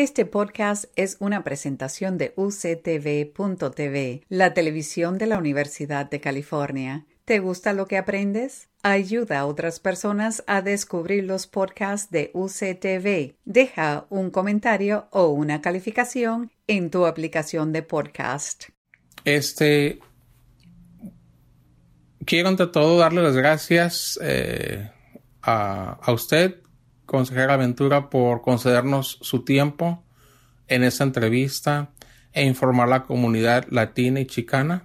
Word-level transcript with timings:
Este 0.00 0.26
podcast 0.26 0.84
es 0.94 1.16
una 1.18 1.42
presentación 1.42 2.18
de 2.18 2.32
uctv.tv, 2.36 4.22
la 4.28 4.54
televisión 4.54 5.18
de 5.18 5.26
la 5.26 5.38
Universidad 5.38 6.08
de 6.08 6.20
California. 6.20 7.04
¿Te 7.24 7.40
gusta 7.40 7.72
lo 7.72 7.88
que 7.88 7.98
aprendes? 7.98 8.68
Ayuda 8.84 9.40
a 9.40 9.46
otras 9.46 9.80
personas 9.80 10.44
a 10.46 10.62
descubrir 10.62 11.24
los 11.24 11.48
podcasts 11.48 12.12
de 12.12 12.30
UCTV. 12.32 13.34
Deja 13.44 14.06
un 14.08 14.30
comentario 14.30 15.08
o 15.10 15.30
una 15.30 15.60
calificación 15.60 16.52
en 16.68 16.92
tu 16.92 17.04
aplicación 17.04 17.72
de 17.72 17.82
podcast. 17.82 18.66
Este. 19.24 19.98
Quiero 22.24 22.50
ante 22.50 22.68
todo 22.68 22.98
darle 22.98 23.20
las 23.20 23.34
gracias 23.34 24.16
eh, 24.22 24.92
a, 25.42 25.98
a 26.00 26.12
usted 26.12 26.62
consejera 27.08 27.54
Aventura, 27.54 28.10
por 28.10 28.42
concedernos 28.42 29.18
su 29.22 29.42
tiempo 29.42 30.04
en 30.68 30.84
esta 30.84 31.04
entrevista 31.04 31.90
e 32.32 32.44
informar 32.44 32.86
a 32.88 32.90
la 32.90 33.02
comunidad 33.04 33.66
latina 33.70 34.20
y 34.20 34.26
chicana 34.26 34.84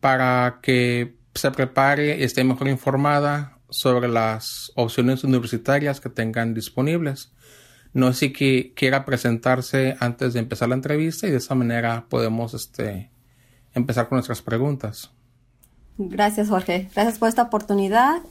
para 0.00 0.58
que 0.62 1.16
se 1.34 1.50
prepare 1.52 2.18
y 2.18 2.24
esté 2.24 2.42
mejor 2.42 2.66
informada 2.66 3.58
sobre 3.70 4.08
las 4.08 4.72
opciones 4.74 5.22
universitarias 5.22 6.00
que 6.00 6.08
tengan 6.08 6.54
disponibles. 6.54 7.32
No 7.92 8.12
sé 8.12 8.32
si 8.34 8.72
quiera 8.74 9.04
presentarse 9.04 9.96
antes 10.00 10.34
de 10.34 10.40
empezar 10.40 10.68
la 10.68 10.74
entrevista 10.74 11.28
y 11.28 11.30
de 11.30 11.36
esa 11.36 11.54
manera 11.54 12.06
podemos 12.08 12.52
este, 12.52 13.12
empezar 13.74 14.08
con 14.08 14.16
nuestras 14.16 14.42
preguntas. 14.42 15.12
Gracias, 15.98 16.48
Jorge. 16.48 16.90
Gracias 16.94 17.18
por 17.18 17.28
esta 17.28 17.42
oportunidad. 17.42 18.22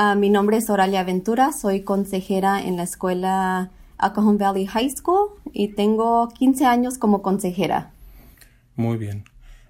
Ah, 0.00 0.14
mi 0.14 0.30
nombre 0.30 0.58
es 0.58 0.70
Oralia 0.70 1.02
Ventura, 1.02 1.50
soy 1.50 1.80
consejera 1.80 2.62
en 2.62 2.76
la 2.76 2.84
escuela 2.84 3.72
Alcohol 3.96 4.38
Valley 4.38 4.64
High 4.64 4.90
School 4.90 5.30
y 5.52 5.74
tengo 5.74 6.28
15 6.28 6.66
años 6.66 6.98
como 6.98 7.20
consejera. 7.20 7.90
Muy 8.76 8.96
bien. 8.96 9.24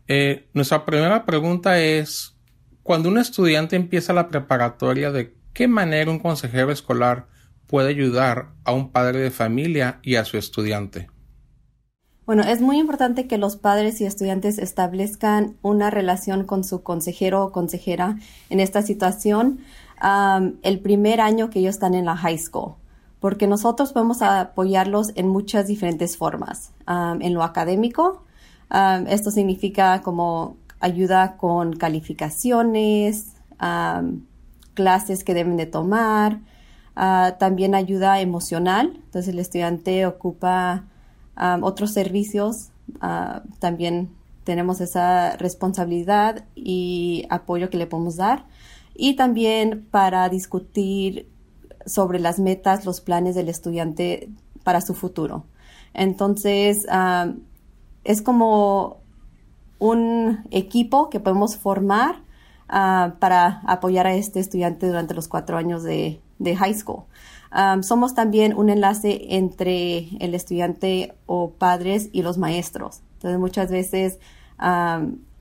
Eh, 0.06 0.46
nuestra 0.52 0.84
primera 0.84 1.24
pregunta 1.24 1.80
es, 1.80 2.36
cuando 2.82 3.08
un 3.08 3.16
estudiante 3.16 3.74
empieza 3.74 4.12
la 4.12 4.28
preparatoria, 4.28 5.10
¿de 5.12 5.34
qué 5.54 5.66
manera 5.66 6.10
un 6.10 6.18
consejero 6.18 6.72
escolar 6.72 7.28
puede 7.66 7.88
ayudar 7.88 8.50
a 8.64 8.72
un 8.72 8.92
padre 8.92 9.20
de 9.20 9.30
familia 9.30 9.98
y 10.02 10.16
a 10.16 10.26
su 10.26 10.36
estudiante? 10.36 11.08
Bueno, 12.28 12.42
es 12.42 12.60
muy 12.60 12.78
importante 12.78 13.26
que 13.26 13.38
los 13.38 13.56
padres 13.56 14.02
y 14.02 14.04
estudiantes 14.04 14.58
establezcan 14.58 15.56
una 15.62 15.88
relación 15.88 16.44
con 16.44 16.62
su 16.62 16.82
consejero 16.82 17.42
o 17.42 17.52
consejera 17.52 18.18
en 18.50 18.60
esta 18.60 18.82
situación 18.82 19.60
el 20.60 20.80
primer 20.80 21.22
año 21.22 21.48
que 21.48 21.60
ellos 21.60 21.76
están 21.76 21.94
en 21.94 22.04
la 22.04 22.18
high 22.18 22.36
school, 22.36 22.74
porque 23.18 23.46
nosotros 23.46 23.94
podemos 23.94 24.20
apoyarlos 24.20 25.12
en 25.14 25.26
muchas 25.26 25.68
diferentes 25.68 26.18
formas. 26.18 26.72
en 26.86 27.32
lo 27.32 27.42
académico, 27.42 28.24
esto 29.06 29.30
significa 29.30 30.02
como 30.02 30.58
ayuda 30.80 31.38
con 31.38 31.76
calificaciones, 31.76 33.36
clases 34.74 35.24
que 35.24 35.32
deben 35.32 35.56
de 35.56 35.64
tomar, 35.64 36.40
ah, 36.94 37.36
también 37.38 37.74
ayuda 37.74 38.20
emocional, 38.20 38.92
entonces 39.02 39.32
el 39.32 39.38
estudiante 39.38 40.04
ocupa 40.04 40.84
otros 41.62 41.92
servicios, 41.92 42.70
ah, 43.00 43.42
también 43.58 44.10
tenemos 44.44 44.80
esa 44.80 45.36
responsabilidad 45.36 46.44
y 46.54 47.26
apoyo 47.30 47.70
que 47.70 47.76
le 47.76 47.86
podemos 47.86 48.16
dar. 48.16 48.46
Y 48.94 49.14
también 49.14 49.86
para 49.90 50.28
discutir 50.28 51.28
sobre 51.86 52.18
las 52.18 52.38
metas, 52.38 52.84
los 52.84 53.00
planes 53.00 53.34
del 53.34 53.48
estudiante 53.48 54.30
para 54.64 54.80
su 54.80 54.94
futuro. 54.94 55.44
Entonces, 55.94 56.86
es 58.04 58.22
como 58.22 58.98
un 59.78 60.44
equipo 60.50 61.08
que 61.08 61.20
podemos 61.20 61.56
formar 61.56 62.22
ah, 62.68 63.14
para 63.20 63.60
apoyar 63.66 64.06
a 64.06 64.14
este 64.14 64.40
estudiante 64.40 64.86
durante 64.86 65.14
los 65.14 65.28
cuatro 65.28 65.56
años 65.56 65.82
de 65.84 66.20
high 66.56 66.74
school 66.74 67.04
somos 67.82 68.14
también 68.14 68.56
un 68.56 68.70
enlace 68.70 69.36
entre 69.36 70.08
el 70.20 70.34
estudiante 70.34 71.14
o 71.26 71.50
padres 71.50 72.08
y 72.12 72.22
los 72.22 72.38
maestros. 72.38 73.00
Entonces 73.14 73.38
muchas 73.38 73.70
veces 73.70 74.18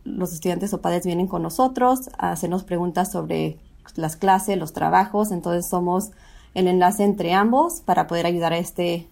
los 0.03 0.34
estudiantes 0.34 0.73
o 0.73 0.81
padres 0.81 1.06
vienen 1.06 1.28
con 1.28 1.41
nosotros 1.44 2.09
hacernos 2.18 2.63
preguntas 2.63 3.12
sobre 3.12 3.57
las 3.95 4.16
clases, 4.16 4.57
los 4.57 4.73
trabajos. 4.73 5.31
Entonces 5.31 5.68
somos 5.68 6.12
el 6.53 6.68
enlace 6.68 7.03
entre 7.03 7.34
ambos 7.34 7.81
para 7.81 8.07
poder 8.07 8.25
ayudar 8.25 8.53
a 8.53 8.57
este, 8.57 9.07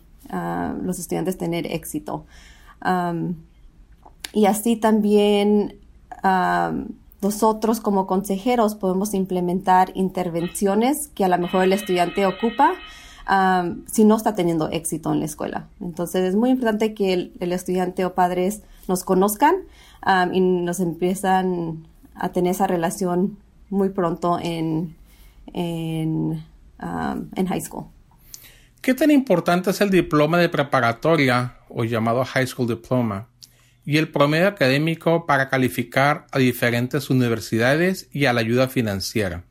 los 0.82 1.00
estudiantes 1.00 1.36
a 1.36 1.40
tener 1.40 1.72
éxito. 1.72 2.26
y 4.34 4.46
así 4.46 4.76
también 4.78 5.80
nosotros 7.26 7.80
como 7.80 8.06
consejeros 8.06 8.76
podemos 8.76 9.16
implementar 9.16 9.92
intervenciones 9.96 11.08
que 11.08 11.26
a 11.26 11.28
lo 11.28 11.40
mejor 11.40 11.64
el 11.64 11.74
estudiante 11.74 12.24
ocupa 12.28 12.74
si 13.88 14.04
no 14.04 14.16
está 14.16 14.36
teniendo 14.36 14.70
éxito 14.70 15.12
en 15.12 15.22
la 15.22 15.26
escuela. 15.26 15.68
Entonces 15.82 16.24
es 16.24 16.36
muy 16.36 16.52
importante 16.52 16.94
que 16.94 17.14
el, 17.14 17.52
estudiante 17.52 18.06
o 18.06 18.14
padres 18.14 18.62
nos 18.88 19.04
conozcan 19.04 19.56
y 20.32 20.40
nos 20.40 20.80
empiezan 20.80 21.88
a 22.14 22.30
tener 22.30 22.52
esa 22.52 22.68
relación 22.68 23.40
muy 23.72 23.90
pronto 23.90 24.38
en, 24.40 24.96
en, 25.52 26.44
en 27.36 27.48
high 27.48 27.62
school. 27.62 27.86
¿Qué 28.82 28.94
tan 28.94 29.10
importante 29.10 29.72
es 29.72 29.82
el 29.82 29.90
diploma 29.90 30.38
de 30.38 30.48
preparatoria 30.48 31.56
o 31.70 31.86
llamado 31.86 32.24
high 32.24 32.46
school 32.46 32.68
diploma? 32.68 33.30
Y 33.86 33.98
el 33.98 34.12
promedio 34.12 34.48
académico 34.48 35.26
para 35.26 35.48
calificar 35.50 36.26
a 36.32 36.40
diferentes 36.40 37.10
universidades 37.10 38.10
y 38.12 38.26
a 38.26 38.34
la 38.34 38.42
ayuda 38.42 38.68
financiera. 38.68 39.44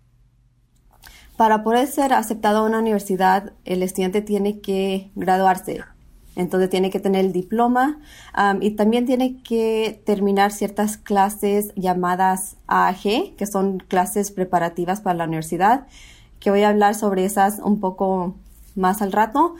Para 1.37 1.63
poder 1.63 1.87
ser 1.87 2.13
aceptado 2.13 2.59
a 2.59 2.67
una 2.67 2.79
universidad, 2.79 3.53
el 3.65 3.83
estudiante 3.83 4.23
tiene 4.23 4.61
que 4.61 5.11
graduarse. 5.15 5.83
Entonces 6.37 6.69
tiene 6.69 6.91
que 6.91 6.99
tener 6.99 7.25
el 7.25 7.33
diploma 7.33 8.01
y 8.61 8.73
también 8.73 9.07
tiene 9.07 9.41
que 9.43 10.03
terminar 10.05 10.51
ciertas 10.51 10.97
clases 10.97 11.73
llamadas 11.77 12.57
AAG, 12.67 13.37
que 13.37 13.47
son 13.47 13.79
clases 13.79 14.33
preparativas 14.33 15.01
para 15.01 15.17
la 15.17 15.25
universidad, 15.25 15.87
que 16.41 16.51
voy 16.51 16.63
a 16.63 16.71
hablar 16.71 16.97
sobre 16.97 17.25
esas 17.25 17.61
un 17.61 17.79
poco 17.79 18.37
más 18.75 19.01
al 19.01 19.13
rato. 19.13 19.55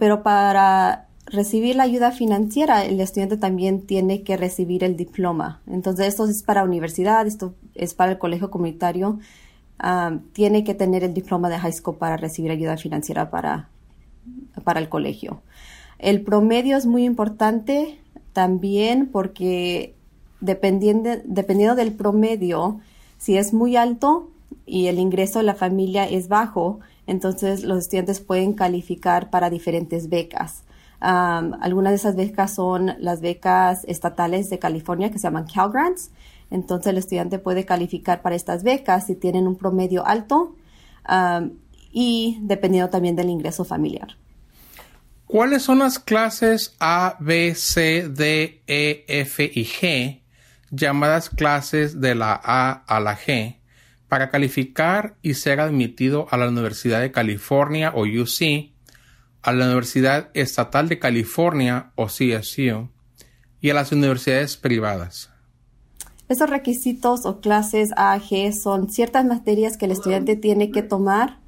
pero 0.00 0.24
para 0.24 1.06
recibir 1.26 1.76
la 1.76 1.84
ayuda 1.84 2.10
financiera, 2.10 2.84
el 2.84 3.00
estudiante 3.00 3.36
también 3.36 3.82
tiene 3.82 4.22
que 4.22 4.36
recibir 4.36 4.84
el 4.84 4.96
diploma. 4.96 5.60
Entonces, 5.66 6.08
esto 6.08 6.26
es 6.26 6.42
para 6.42 6.64
universidad, 6.64 7.26
esto 7.26 7.54
es 7.74 7.94
para 7.94 8.12
el 8.12 8.18
colegio 8.18 8.50
comunitario. 8.50 9.18
tiene 10.32 10.62
que 10.62 10.74
tener 10.74 11.02
el 11.02 11.14
diploma 11.14 11.48
de 11.48 11.58
high 11.58 11.72
school 11.72 11.96
para 11.96 12.16
recibir 12.16 12.50
ayuda 12.50 12.76
financiera 12.76 13.30
para, 13.30 13.68
para 14.64 14.80
el 14.80 14.88
colegio. 14.88 15.42
El 15.98 16.22
promedio 16.22 16.76
es 16.76 16.86
muy 16.86 17.04
importante 17.04 17.98
también 18.32 19.08
porque 19.08 19.94
dependiendo, 20.40 21.10
dependiendo 21.24 21.74
del 21.74 21.92
promedio, 21.92 22.80
si 23.18 23.36
es 23.36 23.52
muy 23.52 23.76
alto 23.76 24.30
y 24.66 24.86
el 24.86 24.98
ingreso 24.98 25.40
de 25.40 25.44
la 25.44 25.54
familia 25.54 26.04
es 26.04 26.28
bajo, 26.28 26.80
entonces 27.06 27.64
los 27.64 27.78
estudiantes 27.78 28.20
pueden 28.20 28.52
calificar 28.52 29.30
para 29.30 29.50
diferentes 29.50 30.08
becas 30.08 30.62
algunas 31.02 31.92
de 31.92 31.96
esas 31.96 32.14
becas 32.14 32.54
son 32.54 32.94
las 32.98 33.20
becas 33.20 33.84
estatales 33.84 34.48
de 34.50 34.58
California 34.58 35.10
que 35.10 35.18
se 35.18 35.24
llaman 35.24 35.46
Cal 35.52 35.72
Grants. 35.72 36.10
Entonces 36.50 36.90
el 36.90 36.98
estudiante 36.98 37.38
puede 37.38 37.64
calificar 37.64 38.22
para 38.22 38.36
estas 38.36 38.62
becas 38.62 39.06
si 39.06 39.16
tienen 39.16 39.46
un 39.46 39.56
promedio 39.56 40.06
alto 40.06 40.54
y 41.90 42.38
dependiendo 42.42 42.88
también 42.88 43.16
del 43.16 43.30
ingreso 43.30 43.64
familiar. 43.64 44.16
¿Cuáles 45.26 45.62
son 45.62 45.78
las 45.78 45.98
clases 45.98 46.76
A, 46.78 47.16
B, 47.18 47.54
C, 47.54 48.08
D, 48.08 48.62
E, 48.66 49.04
F 49.08 49.50
y 49.52 49.64
G, 49.64 50.20
llamadas 50.70 51.30
clases 51.30 52.00
de 52.00 52.14
la 52.14 52.38
A 52.44 52.84
a 52.86 53.00
la 53.00 53.16
G, 53.16 53.56
para 54.08 54.30
calificar 54.30 55.16
y 55.22 55.34
ser 55.34 55.58
admitido 55.60 56.26
a 56.30 56.36
la 56.36 56.48
Universidad 56.48 57.00
de 57.00 57.12
California 57.12 57.92
o 57.94 58.02
UC 58.02 58.71
a 59.42 59.52
la 59.52 59.66
Universidad 59.66 60.30
Estatal 60.34 60.88
de 60.88 60.98
California 60.98 61.90
o 61.96 62.06
CSU 62.06 62.88
y 63.60 63.70
a 63.70 63.74
las 63.74 63.92
universidades 63.92 64.56
privadas. 64.56 65.30
Esos 66.28 66.48
requisitos 66.48 67.26
o 67.26 67.40
clases 67.40 67.90
AG 67.96 68.54
son 68.54 68.88
ciertas 68.88 69.24
materias 69.24 69.76
que 69.76 69.84
el 69.84 69.92
estudiante 69.92 70.36
tiene 70.36 70.70
que 70.70 70.82
tomar 70.82 71.38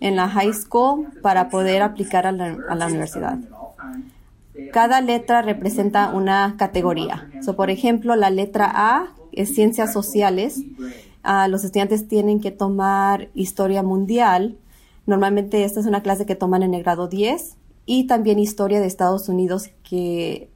en 0.00 0.14
la 0.16 0.28
high 0.28 0.52
school 0.52 1.08
para 1.22 1.48
poder 1.48 1.82
aplicar 1.82 2.26
a 2.26 2.32
la, 2.32 2.86
universidad. 2.86 3.38
Cada 4.72 5.00
letra 5.00 5.42
representa 5.42 6.10
una 6.10 6.54
categoría. 6.58 7.28
por 7.56 7.70
ejemplo, 7.70 8.14
la 8.14 8.30
letra 8.30 8.70
A 8.72 9.08
es 9.32 9.54
ciencias 9.54 9.92
sociales. 9.92 10.62
Ah, 11.22 11.48
los 11.48 11.64
estudiantes 11.64 12.06
tienen 12.06 12.40
que 12.40 12.50
tomar 12.50 13.30
historia 13.34 13.82
mundial, 13.82 14.58
Normalmente 15.06 15.64
esta 15.64 15.80
es 15.80 15.86
una 15.86 16.02
clase 16.02 16.26
que 16.26 16.36
toman 16.36 16.62
en 16.62 16.74
el 16.74 16.82
grado 16.82 17.08
10 17.08 17.56
y 17.86 18.06
también 18.06 18.38
historia 18.38 18.80
de 18.80 18.86
Estados 18.86 19.28
Unidos 19.28 19.70
que 19.82 20.50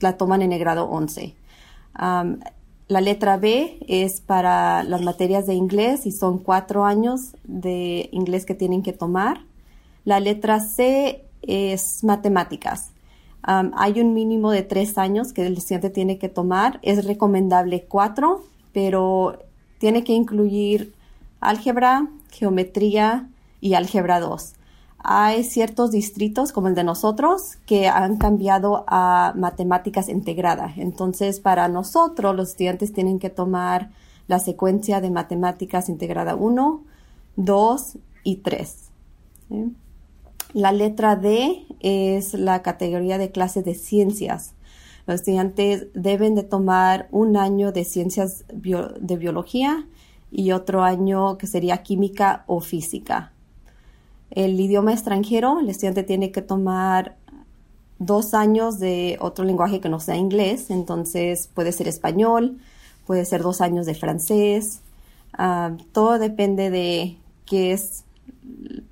la 0.00 0.16
toman 0.16 0.42
en 0.42 0.52
el 0.52 0.58
grado 0.58 0.88
11. 0.88 1.34
la 2.88 3.00
letra 3.02 3.36
B 3.36 3.78
es 3.86 4.20
para 4.22 4.82
las 4.82 5.02
materias 5.02 5.46
de 5.46 5.54
inglés 5.54 6.06
y 6.06 6.12
son 6.12 6.38
cuatro 6.38 6.86
años 6.86 7.36
de 7.44 8.08
inglés 8.12 8.46
que 8.46 8.54
tienen 8.54 8.82
que 8.82 8.94
tomar. 8.94 9.42
La 10.04 10.20
letra 10.20 10.60
C 10.60 11.26
es 11.42 12.02
matemáticas. 12.02 12.92
hay 13.42 14.00
un 14.00 14.14
mínimo 14.14 14.50
de 14.50 14.62
tres 14.62 14.96
años 14.96 15.32
que 15.32 15.46
el 15.46 15.58
estudiante 15.58 15.90
tiene 15.90 16.18
que 16.18 16.28
tomar. 16.28 16.78
Es 16.82 17.04
recomendable 17.04 17.84
cuatro, 17.84 18.44
pero 18.72 19.38
tiene 19.78 20.04
que 20.04 20.12
incluir 20.12 20.94
álgebra, 21.40 22.08
geometría 22.30 23.28
y 23.60 23.74
álgebra 23.74 24.20
2. 24.20 24.54
Hay 25.00 25.44
ciertos 25.44 25.92
distritos 25.92 26.52
como 26.52 26.68
el 26.68 26.74
de 26.74 26.84
nosotros 26.84 27.56
que 27.66 27.88
han 27.88 28.16
cambiado 28.16 28.84
a 28.88 29.32
matemáticas 29.36 30.08
integrada. 30.08 30.72
Entonces, 30.76 31.40
para 31.40 31.68
nosotros, 31.68 32.34
los 32.34 32.50
estudiantes 32.50 32.92
tienen 32.92 33.18
que 33.18 33.30
tomar 33.30 33.90
la 34.26 34.40
secuencia 34.40 35.00
de 35.00 35.10
matemáticas 35.10 35.88
integrada 35.88 36.34
1, 36.34 36.82
2 37.36 37.98
y 38.24 38.36
3. 38.36 38.90
La 40.52 40.72
letra 40.72 41.16
D 41.16 41.64
es 41.80 42.34
la 42.34 42.62
categoría 42.62 43.18
de 43.18 43.30
clases 43.30 43.64
de 43.64 43.74
ciencias. 43.74 44.54
Los 45.06 45.16
estudiantes 45.20 45.86
deben 45.94 46.34
de 46.34 46.42
tomar 46.42 47.08
un 47.12 47.36
año 47.36 47.72
de 47.72 47.84
ciencias 47.84 48.44
de 48.48 49.16
biología 49.16 49.86
y 50.30 50.52
otro 50.52 50.82
año 50.82 51.38
que 51.38 51.46
sería 51.46 51.82
química 51.82 52.44
o 52.46 52.60
física. 52.60 53.32
El 54.30 54.58
idioma 54.60 54.92
extranjero, 54.92 55.60
el 55.60 55.68
estudiante 55.68 56.02
tiene 56.02 56.32
que 56.32 56.42
tomar 56.42 57.16
dos 57.98 58.34
años 58.34 58.78
de 58.78 59.16
otro 59.20 59.44
lenguaje 59.44 59.80
que 59.80 59.88
no 59.88 60.00
sea 60.00 60.16
inglés, 60.16 60.70
entonces 60.70 61.48
puede 61.52 61.72
ser 61.72 61.88
español, 61.88 62.58
puede 63.06 63.24
ser 63.24 63.42
dos 63.42 63.60
años 63.60 63.86
de 63.86 63.94
francés, 63.94 64.80
ah, 65.32 65.72
todo 65.92 66.18
depende 66.18 66.70
de 66.70 67.16
qué 67.44 67.72
es 67.72 68.04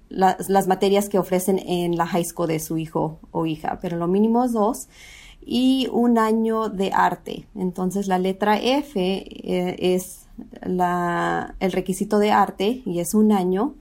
las 0.08 0.66
materias 0.66 1.08
que 1.08 1.18
ofrecen 1.18 1.58
en 1.58 1.96
la 1.96 2.06
high 2.06 2.24
school 2.24 2.48
de 2.48 2.58
su 2.58 2.78
hijo 2.78 3.18
o 3.32 3.44
hija, 3.46 3.78
pero 3.82 3.96
lo 3.98 4.08
mínimo 4.08 4.44
es 4.44 4.52
dos 4.52 4.88
y 5.46 5.88
un 5.92 6.18
año 6.18 6.68
de 6.68 6.90
arte. 6.92 7.46
Entonces 7.54 8.08
la 8.08 8.18
letra 8.18 8.58
F 8.58 8.98
eh, 8.98 9.76
es 9.78 10.26
el 10.62 11.72
requisito 11.72 12.18
de 12.18 12.32
arte 12.32 12.82
y 12.84 12.98
es 12.98 13.14
un 13.14 13.32
año. 13.32 13.74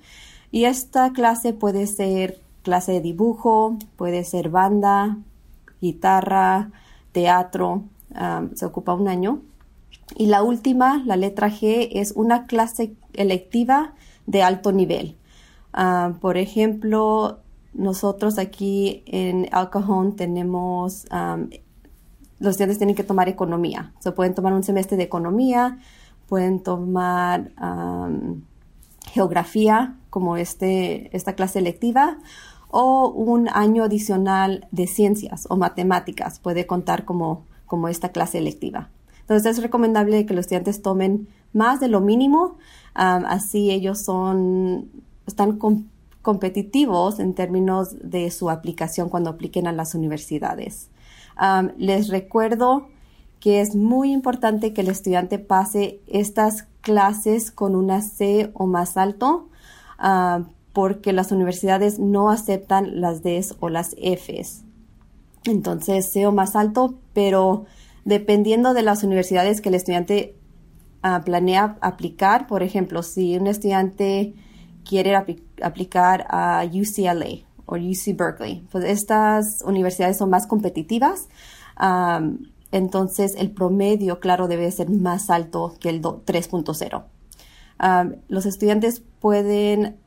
Y 0.56 0.64
esta 0.64 1.12
clase 1.12 1.52
puede 1.52 1.86
ser 1.86 2.40
clase 2.64 2.94
de 2.94 3.02
dibujo, 3.02 3.78
puede 3.98 4.24
ser 4.24 4.48
banda, 4.48 5.18
guitarra, 5.82 6.72
teatro, 7.12 7.84
se 8.54 8.66
ocupa 8.66 8.94
un 8.94 9.10
año. 9.10 9.42
Y 10.16 10.28
la 10.28 10.44
última, 10.44 11.04
la 11.06 11.18
letra 11.18 11.50
G, 11.50 11.90
es 11.92 12.14
una 12.16 12.46
clase 12.46 12.96
electiva 13.16 13.96
de 14.28 14.44
alto 14.44 14.72
nivel. 14.72 15.18
por 16.22 16.38
ejemplo, 16.38 17.40
nosotros 17.74 18.38
aquí 18.38 19.04
en 19.08 19.50
El 19.54 19.70
Cajón 19.70 20.16
tenemos, 20.16 21.06
los 22.40 22.52
estudiantes 22.52 22.78
tienen 22.78 22.96
que 22.96 23.04
tomar 23.04 23.28
economía. 23.28 23.92
Se 24.00 24.14
pueden 24.14 24.34
tomar 24.34 24.54
un 24.54 24.64
semestre 24.64 24.96
de 24.96 25.04
economía, 25.04 25.80
pueden 26.30 26.62
tomar 26.62 27.52
geografía 29.16 29.96
como 30.10 30.36
este, 30.36 31.16
esta 31.16 31.36
clase 31.36 31.60
electiva 31.60 32.18
o 32.68 33.08
un 33.08 33.48
año 33.48 33.86
adicional 33.86 34.68
de 34.72 34.88
ciencias 34.88 35.48
o 35.50 35.56
matemáticas 35.56 36.40
puede 36.40 36.68
contar 36.68 37.06
como, 37.06 37.46
como 37.66 37.88
esta 37.88 38.10
clase 38.10 38.40
electiva. 38.40 38.90
Entonces 39.22 39.58
es 39.58 39.64
recomendable 39.64 40.26
que 40.26 40.34
los 40.34 40.44
estudiantes 40.44 40.82
tomen 40.82 41.30
más 41.54 41.80
de 41.80 41.88
lo 41.88 42.02
mínimo, 42.02 42.58
así 42.94 43.72
ellos 43.72 44.00
son, 44.02 44.92
están 45.26 45.60
competitivos 46.22 47.20
en 47.20 47.34
términos 47.34 47.96
de 48.02 48.30
su 48.32 48.50
aplicación 48.50 49.08
cuando 49.08 49.30
apliquen 49.30 49.66
a 49.66 49.72
las 49.72 49.96
universidades. 49.96 50.90
les 51.78 52.10
recuerdo 52.10 52.90
que 53.40 53.62
es 53.62 53.76
muy 53.76 54.12
importante 54.12 54.74
que 54.74 54.82
el 54.82 54.90
estudiante 54.90 55.40
pase 55.40 56.02
estas 56.08 56.68
clases 56.86 57.50
con 57.50 57.76
una 57.76 58.02
C 58.02 58.52
o 58.54 58.68
más 58.68 58.96
alto, 58.96 59.50
porque 60.72 61.14
las 61.14 61.32
universidades 61.32 61.98
no 62.00 62.30
aceptan 62.30 63.02
las 63.02 63.24
Ds 63.24 63.56
o 63.60 63.70
las 63.70 63.96
Fs. 63.96 64.64
Entonces, 65.46 66.12
C 66.12 66.28
o 66.28 66.32
más 66.32 66.56
alto, 66.56 66.94
pero 67.14 67.66
dependiendo 68.04 68.76
de 68.76 68.84
las 68.84 69.04
universidades 69.04 69.62
que 69.62 69.70
el 69.70 69.76
estudiante 69.76 70.36
ah, 71.02 71.24
planea 71.26 71.78
aplicar, 71.82 72.46
por 72.46 72.62
ejemplo, 72.62 73.02
si 73.02 73.36
un 73.36 73.48
estudiante 73.48 74.36
quiere 74.88 75.16
aplicar 75.16 76.28
a 76.30 76.64
UCLA 76.66 77.46
o 77.66 77.78
UC 77.78 78.16
Berkeley. 78.16 78.68
Pues 78.72 78.86
estas 78.86 79.64
universidades 79.66 80.18
son 80.18 80.30
más 80.30 80.46
competitivas. 80.46 81.30
Entonces 82.78 83.36
el 83.38 83.52
promedio, 83.52 84.20
claro, 84.20 84.48
debe 84.48 84.70
ser 84.72 84.90
más 84.90 85.30
alto 85.30 85.76
que 85.80 85.90
el 85.90 86.02
3.0. 86.02 87.04
los 88.28 88.46
estudiantes 88.46 89.02
pueden 89.20 89.98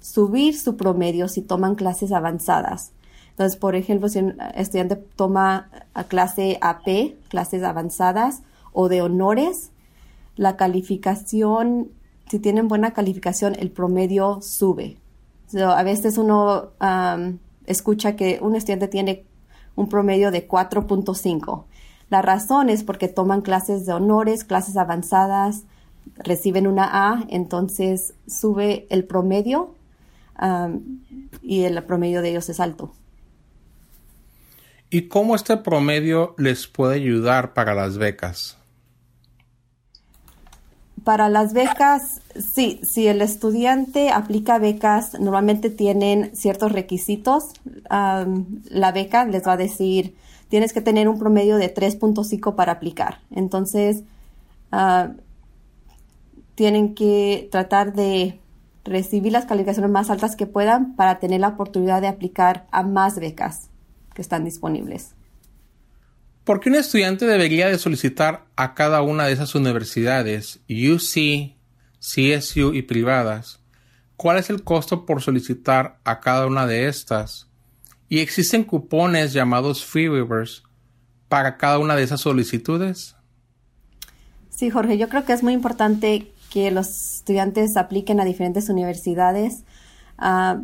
subir 0.00 0.58
su 0.58 0.76
promedio 0.76 1.28
si 1.28 1.42
toman 1.42 1.74
clases 1.74 2.12
avanzadas. 2.12 2.92
Entonces, 3.30 3.56
por 3.56 3.76
ejemplo, 3.76 4.08
si 4.08 4.18
un 4.18 4.36
estudiante 4.54 4.96
toma 4.96 5.70
clase 6.08 6.58
AP, 6.60 7.16
clases 7.28 7.62
avanzadas 7.62 8.42
o 8.72 8.88
de 8.88 9.02
honores, 9.02 9.70
la 10.36 10.56
calificación 10.56 11.90
si 12.32 12.38
tienen 12.38 12.66
buena 12.66 12.94
calificación, 12.94 13.54
el 13.58 13.70
promedio 13.70 14.40
sube. 14.40 14.96
a 15.54 15.82
veces 15.82 16.16
uno 16.16 16.70
escucha 17.66 18.16
que 18.16 18.38
un 18.40 18.56
estudiante 18.56 18.88
tiene 18.88 19.26
un 19.74 19.88
promedio 19.88 20.30
de 20.30 20.48
4.5. 20.48 21.64
La 22.10 22.22
razón 22.22 22.68
es 22.68 22.84
porque 22.84 23.08
toman 23.08 23.40
clases 23.40 23.86
de 23.86 23.92
honores, 23.92 24.44
clases 24.44 24.76
avanzadas, 24.76 25.64
reciben 26.16 26.66
una 26.66 27.10
A, 27.10 27.24
entonces 27.28 28.14
sube 28.26 28.86
el 28.90 29.04
promedio 29.04 29.74
y 31.42 31.62
el 31.62 31.82
promedio 31.84 32.22
de 32.22 32.30
ellos 32.30 32.48
es 32.48 32.60
alto. 32.60 32.92
¿Y 34.90 35.08
cómo 35.08 35.34
este 35.34 35.56
promedio 35.56 36.34
les 36.36 36.66
puede 36.66 36.96
ayudar 36.96 37.54
para 37.54 37.74
las 37.74 37.96
becas? 37.96 38.58
Para 41.04 41.28
las 41.28 41.52
becas, 41.52 42.20
sí, 42.36 42.80
si 42.82 43.08
el 43.08 43.22
estudiante 43.22 44.10
aplica 44.10 44.58
becas, 44.58 45.18
normalmente 45.18 45.70
tienen 45.70 46.34
ciertos 46.34 46.72
requisitos. 46.72 47.52
la 47.88 48.92
beca 48.92 49.24
les 49.24 49.46
va 49.46 49.52
a 49.52 49.56
decir, 49.56 50.14
tienes 50.48 50.72
que 50.72 50.80
tener 50.80 51.08
un 51.08 51.18
promedio 51.18 51.56
de 51.56 51.72
3.5 51.72 52.54
para 52.54 52.72
aplicar. 52.72 53.20
Entonces, 53.30 54.04
ah, 54.70 55.12
tienen 56.54 56.94
que 56.94 57.48
tratar 57.50 57.94
de 57.94 58.38
recibir 58.84 59.32
las 59.32 59.46
calificaciones 59.46 59.90
más 59.90 60.10
altas 60.10 60.36
que 60.36 60.46
puedan 60.46 60.94
para 60.94 61.18
tener 61.18 61.40
la 61.40 61.48
oportunidad 61.48 62.00
de 62.00 62.08
aplicar 62.08 62.66
a 62.70 62.82
más 62.82 63.18
becas 63.18 63.70
que 64.14 64.22
están 64.22 64.44
disponibles. 64.44 65.14
¿Por 66.44 66.58
qué 66.58 66.70
un 66.70 66.74
estudiante 66.74 67.24
debería 67.24 67.68
de 67.68 67.78
solicitar 67.78 68.46
a 68.56 68.74
cada 68.74 69.02
una 69.02 69.26
de 69.26 69.32
esas 69.32 69.54
universidades, 69.54 70.58
UC, 70.68 71.54
CSU 72.00 72.74
y 72.74 72.82
privadas? 72.82 73.60
¿Cuál 74.16 74.38
es 74.38 74.50
el 74.50 74.64
costo 74.64 75.06
por 75.06 75.22
solicitar 75.22 76.00
a 76.02 76.18
cada 76.18 76.46
una 76.46 76.66
de 76.66 76.88
estas? 76.88 77.48
¿Y 78.08 78.18
existen 78.18 78.64
cupones 78.64 79.32
llamados 79.32 79.84
free 79.84 80.08
waivers 80.08 80.64
para 81.28 81.56
cada 81.58 81.78
una 81.78 81.94
de 81.94 82.02
esas 82.02 82.20
solicitudes? 82.20 83.14
Sí, 84.50 84.68
Jorge, 84.68 84.98
yo 84.98 85.08
creo 85.08 85.24
que 85.24 85.32
es 85.32 85.44
muy 85.44 85.52
importante 85.52 86.32
que 86.50 86.72
los 86.72 87.18
estudiantes 87.18 87.76
apliquen 87.76 88.18
a 88.18 88.24
diferentes 88.24 88.68
universidades. 88.68 89.62
Ah, 90.18 90.60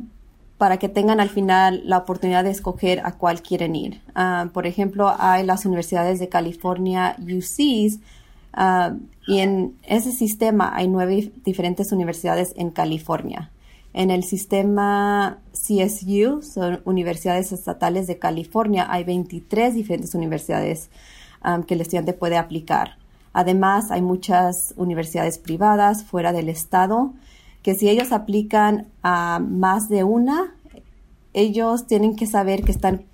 para 0.59 0.79
que 0.79 0.88
tengan 0.88 1.21
al 1.21 1.31
final 1.31 1.83
la 1.85 1.99
oportunidad 1.99 2.43
de 2.43 2.50
escoger 2.50 3.00
a 3.05 3.12
cuál 3.12 3.43
quieren 3.43 3.77
ir. 3.77 4.00
Ah, 4.15 4.49
por 4.53 4.67
ejemplo, 4.67 5.15
hay 5.17 5.47
las 5.47 5.65
universidades 5.65 6.19
de 6.19 6.29
California, 6.29 7.17
UCs, 7.21 8.00
ah, 8.53 8.95
y 9.27 9.38
en 9.38 9.77
ese 9.85 10.11
sistema 10.11 10.73
hay 10.75 10.88
nueve 10.88 11.33
diferentes 11.45 11.93
universidades 11.93 12.53
en 12.57 12.71
California. 12.71 13.50
En 13.95 14.11
el 14.11 14.25
sistema 14.25 15.38
CSU, 15.53 16.43
son 16.43 16.81
universidades 16.85 17.53
estatales 17.53 18.07
de 18.07 18.19
California, 18.19 18.87
hay 18.91 19.05
23 19.05 19.75
diferentes 19.75 20.15
universidades 20.17 20.91
ah, 21.41 21.61
que 21.67 21.75
el 21.75 21.83
estudiante 21.83 22.15
puede 22.15 22.37
aplicar. 22.37 22.99
Además, 23.33 23.93
hay 23.93 24.03
muchas 24.03 24.75
universidades 24.77 25.38
privadas 25.38 26.03
fuera 26.03 26.33
del 26.33 26.49
estado 26.49 27.12
que 27.62 27.75
si 27.75 27.88
ellos 27.88 28.12
aplican 28.12 28.87
a 29.03 29.41
más 29.41 29.88
de 29.88 30.05
una, 30.05 30.55
ellos 31.35 31.87
tienen 31.87 32.17
que 32.17 32.27
saber 32.27 32.62
que 32.62 32.73
están 32.73 33.05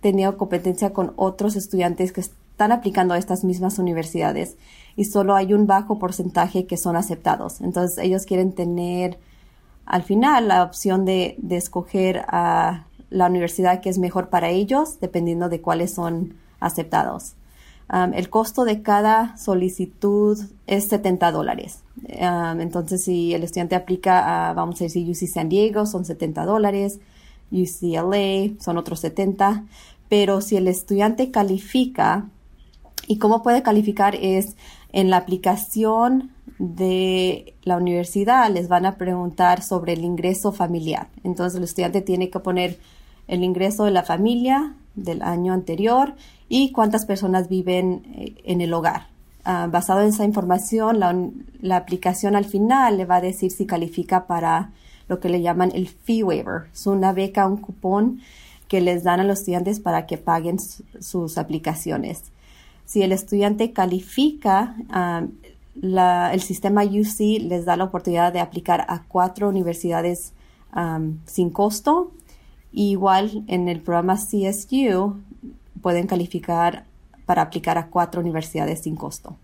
teniendo 0.00 0.36
competencia 0.36 0.92
con 0.92 1.12
otros 1.16 1.56
estudiantes 1.56 2.12
que 2.12 2.20
están 2.20 2.72
aplicando 2.72 3.14
a 3.14 3.18
estas 3.18 3.44
mismas 3.44 3.78
universidades 3.78 4.56
y 4.96 5.06
solo 5.06 5.34
hay 5.34 5.54
un 5.54 5.66
bajo 5.66 5.98
porcentaje 5.98 6.66
que 6.66 6.76
son 6.76 6.96
aceptados. 6.96 7.60
Entonces 7.60 7.98
ellos 7.98 8.26
quieren 8.26 8.52
tener 8.52 9.18
al 9.86 10.02
final 10.02 10.48
la 10.48 10.62
opción 10.62 11.04
de, 11.04 11.36
de 11.38 11.56
escoger 11.56 12.24
a 12.28 12.86
la 13.10 13.26
universidad 13.26 13.80
que 13.80 13.90
es 13.90 13.98
mejor 13.98 14.28
para 14.28 14.50
ellos 14.50 15.00
dependiendo 15.00 15.48
de 15.48 15.60
cuáles 15.60 15.92
son 15.92 16.34
aceptados. 16.60 17.34
El 17.90 18.30
costo 18.30 18.64
de 18.64 18.82
cada 18.82 19.36
solicitud 19.36 20.38
es 20.66 20.88
70 20.88 21.32
dólares. 21.32 21.82
Entonces, 22.06 23.04
si 23.04 23.34
el 23.34 23.44
estudiante 23.44 23.74
aplica 23.74 24.48
a, 24.48 24.54
vamos 24.54 24.80
a 24.80 24.84
decir, 24.84 25.08
UC 25.08 25.28
San 25.28 25.48
Diego, 25.48 25.86
son 25.86 26.04
70 26.04 26.44
dólares, 26.44 27.00
UCLA 27.52 28.58
son 28.58 28.78
otros 28.78 29.00
70, 29.00 29.64
pero 30.08 30.40
si 30.40 30.56
el 30.56 30.66
estudiante 30.68 31.30
califica, 31.30 32.28
¿y 33.06 33.18
cómo 33.18 33.42
puede 33.42 33.62
calificar? 33.62 34.14
Es 34.16 34.56
en 34.92 35.10
la 35.10 35.18
aplicación 35.18 36.30
de 36.58 37.54
la 37.62 37.76
universidad 37.76 38.50
les 38.50 38.68
van 38.68 38.86
a 38.86 38.96
preguntar 38.96 39.62
sobre 39.62 39.94
el 39.94 40.04
ingreso 40.04 40.52
familiar. 40.52 41.08
Entonces 41.24 41.58
el 41.58 41.64
estudiante 41.64 42.00
tiene 42.00 42.30
que 42.30 42.38
poner 42.38 42.78
el 43.26 43.42
ingreso 43.42 43.84
de 43.84 43.90
la 43.90 44.04
familia 44.04 44.74
del 44.94 45.22
año 45.22 45.52
anterior 45.52 46.14
y 46.48 46.72
cuántas 46.72 47.06
personas 47.06 47.48
viven 47.48 48.02
eh, 48.14 48.34
en 48.44 48.60
el 48.60 48.72
hogar. 48.72 49.08
Ah, 49.44 49.68
basado 49.70 50.00
en 50.00 50.08
esa 50.08 50.24
información, 50.24 51.00
la, 51.60 51.76
aplicación 51.76 52.34
al 52.34 52.46
final 52.46 52.96
le 52.96 53.04
va 53.04 53.16
a 53.16 53.20
decir 53.20 53.50
si 53.50 53.66
califica 53.66 54.26
para 54.26 54.70
lo 55.06 55.20
que 55.20 55.28
le 55.28 55.42
llaman 55.42 55.70
el 55.74 55.88
fee 55.88 56.22
waiver. 56.22 56.68
Es 56.72 56.86
una 56.86 57.12
beca, 57.12 57.46
un 57.46 57.58
cupón 57.58 58.20
que 58.68 58.80
les 58.80 59.04
dan 59.04 59.20
a 59.20 59.24
los 59.24 59.40
estudiantes 59.40 59.80
para 59.80 60.06
que 60.06 60.16
paguen 60.16 60.58
sus 60.58 61.36
aplicaciones. 61.36 62.22
Si 62.86 63.02
el 63.02 63.12
estudiante 63.12 63.72
califica, 63.72 64.76
ah, 64.88 65.26
el 65.82 66.40
sistema 66.40 66.84
UC 66.84 67.42
les 67.42 67.66
da 67.66 67.76
la 67.76 67.84
oportunidad 67.84 68.32
de 68.32 68.40
aplicar 68.40 68.86
a 68.88 69.02
cuatro 69.06 69.48
universidades 69.50 70.32
ah, 70.72 71.00
sin 71.26 71.50
costo. 71.50 72.12
Igual 72.74 73.44
en 73.46 73.68
el 73.68 73.80
programa 73.80 74.16
CSU 74.16 75.20
pueden 75.80 76.06
calificar 76.06 76.84
para 77.26 77.42
aplicar 77.42 77.78
a 77.78 77.88
cuatro 77.88 78.20
universidades 78.20 78.82
sin 78.82 78.96
costo. 78.96 79.36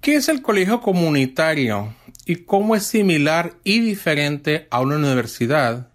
¿Qué 0.00 0.14
es 0.14 0.28
el 0.28 0.42
colegio 0.42 0.80
comunitario 0.80 1.94
y 2.24 2.36
cómo 2.36 2.76
es 2.76 2.84
similar 2.84 3.54
y 3.64 3.80
diferente 3.80 4.68
a 4.70 4.80
una 4.80 4.96
universidad? 4.96 5.88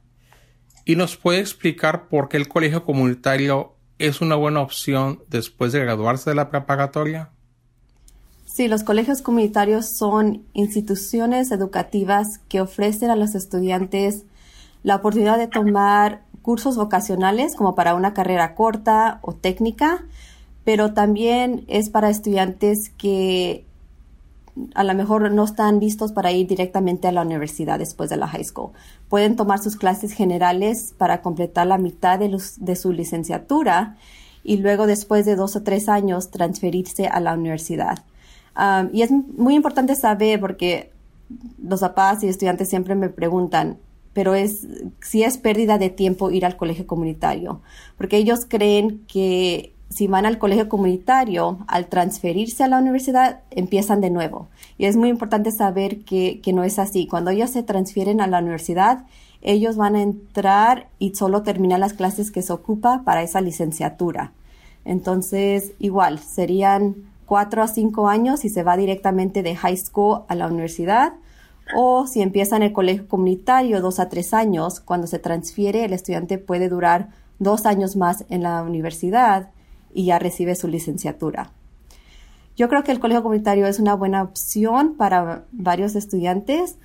¿Y 0.86 0.96
nos 0.96 1.16
puede 1.16 1.40
explicar 1.40 2.10
por 2.10 2.28
qué 2.28 2.38
el 2.38 2.48
colegio 2.48 2.84
comunitario 2.84 3.74
es 4.00 4.20
una 4.20 4.36
buena 4.36 4.62
opción 4.62 5.20
después 5.30 5.72
de 5.72 5.80
graduarse 5.80 6.30
de 6.30 6.36
la 6.36 6.50
preparatoria? 6.50 7.30
Sí, 8.46 8.68
los 8.68 8.84
colegios 8.84 9.22
comunitarios 9.22 9.88
son 9.88 10.44
instituciones 10.54 11.52
educativas 11.52 12.40
que 12.50 12.62
ofrecen 12.62 13.10
a 13.10 13.16
los 13.16 13.34
estudiantes 13.34 14.26
la 14.84 14.98
oportunidad 14.98 15.38
de 15.38 15.48
tomar 15.48 16.22
cursos 16.42 16.78
vocacionales 16.78 17.56
como 17.56 17.74
para 17.74 17.96
una 17.96 18.14
carrera 18.14 18.54
corta 18.54 19.20
o 19.22 19.34
técnica, 19.34 20.06
pero 20.64 20.94
también 20.94 21.66
es 21.68 21.90
para 21.90 22.10
estudiantes 22.10 22.90
que 22.90 23.66
a 24.76 24.84
lo 24.84 24.94
mejor 24.94 25.32
no 25.32 25.44
están 25.44 25.80
listos 25.80 26.12
para 26.12 26.32
ir 26.32 26.48
directamente 26.48 27.08
a 27.08 27.12
la 27.12 27.24
universidad 27.24 27.80
después 27.80 28.10
de 28.10 28.18
la 28.18 28.28
high 28.28 28.44
school. 28.44 28.72
Pueden 29.10 29.36
tomar 29.36 29.60
sus 29.60 29.76
clases 29.76 30.12
generales 30.14 30.94
para 30.98 31.22
completar 31.22 31.66
la 31.68 31.78
mitad 31.78 32.20
de, 32.20 32.38
de 32.58 32.76
su 32.76 32.92
licenciatura 32.92 33.98
y 34.44 34.58
luego 34.58 34.86
después 34.86 35.26
de 35.26 35.36
dos 35.36 35.56
o 35.56 35.64
tres 35.64 35.90
años 35.90 36.30
transferirse 36.30 37.08
a 37.08 37.20
la 37.20 37.34
universidad. 37.34 38.04
Um, 38.56 38.90
y 38.94 39.02
es 39.02 39.12
muy 39.12 39.56
importante 39.56 39.96
saber 39.96 40.40
porque 40.40 40.92
los 41.62 41.80
papás 41.80 42.24
y 42.24 42.28
estudiantes 42.28 42.70
siempre 42.70 42.94
me 42.94 43.10
preguntan, 43.10 43.78
pero 44.14 44.36
es 44.36 44.68
si 45.02 45.24
es 45.24 45.38
pérdida 45.38 45.78
de 45.78 45.90
tiempo 45.90 46.32
ir 46.32 46.46
al 46.46 46.58
colegio 46.58 46.88
comunitario, 46.88 47.62
porque 47.98 48.18
ellos 48.18 48.46
creen 48.48 49.04
que 49.08 49.74
si 49.90 50.08
van 50.08 50.26
al 50.26 50.40
colegio 50.40 50.70
comunitario, 50.70 51.60
al 51.68 51.88
transferirse 51.88 52.64
a 52.64 52.68
la 52.68 52.80
universidad, 52.80 53.42
empiezan 53.52 54.02
de 54.02 54.10
nuevo. 54.10 54.48
Y 54.78 54.86
es 54.86 54.96
muy 54.96 55.10
importante 55.10 55.52
saber 55.52 56.00
que, 56.00 56.42
que 56.42 56.52
no 56.52 56.64
es 56.64 56.80
así. 56.80 57.06
Cuando 57.06 57.30
ellos 57.30 57.52
se 57.52 57.62
transfieren 57.62 58.20
a 58.20 58.26
la 58.26 58.40
universidad, 58.40 59.06
ellos 59.42 59.76
van 59.76 59.96
a 59.96 60.02
entrar 60.02 60.88
y 60.98 61.14
solo 61.14 61.44
terminan 61.44 61.80
las 61.80 61.94
clases 61.94 62.32
que 62.32 62.42
se 62.42 62.54
ocupa 62.54 63.04
para 63.06 63.22
esa 63.22 63.40
licenciatura. 63.42 64.32
Entonces, 64.84 65.74
igual, 65.80 66.20
serían 66.20 66.96
cuatro 67.26 67.62
a 67.62 67.68
cinco 67.68 68.08
años 68.08 68.46
y 68.46 68.50
se 68.50 68.64
va 68.64 68.76
directamente 68.78 69.44
de 69.44 69.56
high 69.56 69.78
school 69.78 70.22
a 70.28 70.36
la 70.36 70.48
universidad 70.48 71.14
o 71.76 72.08
si 72.08 72.22
empieza 72.22 72.56
en 72.58 72.64
el 72.64 72.74
colegio 72.74 73.08
comunitario 73.08 73.82
dos 73.82 74.00
a 74.00 74.10
tres 74.10 74.34
años, 74.34 74.80
cuando 74.80 75.08
se 75.08 75.20
transfiere 75.20 75.86
el 75.86 75.94
estudiante 75.94 76.38
puede 76.38 76.70
durar 76.70 77.10
dos 77.40 77.66
años 77.66 77.96
más 77.96 78.26
en 78.30 78.44
la 78.44 78.62
universidad 78.64 79.52
y 79.94 80.06
ya 80.06 80.20
recibe 80.20 80.56
su 80.56 80.68
licenciatura. 80.68 81.52
Yo 82.56 82.70
creo 82.70 82.84
que 82.84 82.92
el 82.92 83.00
colegio 83.00 83.24
comunitario 83.24 83.66
es 83.66 83.80
una 83.80 83.96
buena 83.96 84.22
opción 84.24 84.96
para 84.96 85.46
varios 85.52 85.96
estudiantes. 85.96 86.78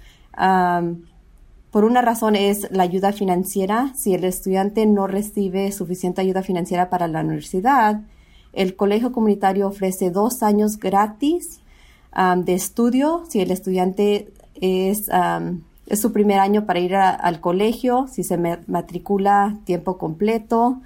por 1.71 1.85
una 1.85 2.01
razón 2.01 2.35
es 2.37 2.71
la 2.71 2.85
ayuda 2.85 3.13
financiera. 3.13 3.93
Si 3.95 4.15
el 4.15 4.25
estudiante 4.25 4.87
no 4.87 5.07
recibe 5.07 5.71
suficiente 5.73 6.23
ayuda 6.23 6.43
financiera 6.43 6.89
para 6.89 7.09
la 7.09 7.21
universidad, 7.21 8.01
el 8.55 8.77
colegio 8.77 9.13
comunitario 9.13 9.69
ofrece 9.69 10.11
dos 10.11 10.43
años 10.43 10.79
gratis 10.79 11.61
de 12.37 12.55
estudio 12.55 13.25
si 13.29 13.41
el 13.41 13.51
estudiante 13.51 14.33
es, 14.61 15.11
es 15.87 16.01
su 16.01 16.13
primer 16.13 16.39
año 16.39 16.67
para 16.67 16.81
ir 16.81 16.97
al 16.97 17.41
colegio, 17.41 18.07
si 18.11 18.23
se 18.23 18.39
matricula 18.67 19.59
tiempo 19.65 19.99
completo 19.99 20.81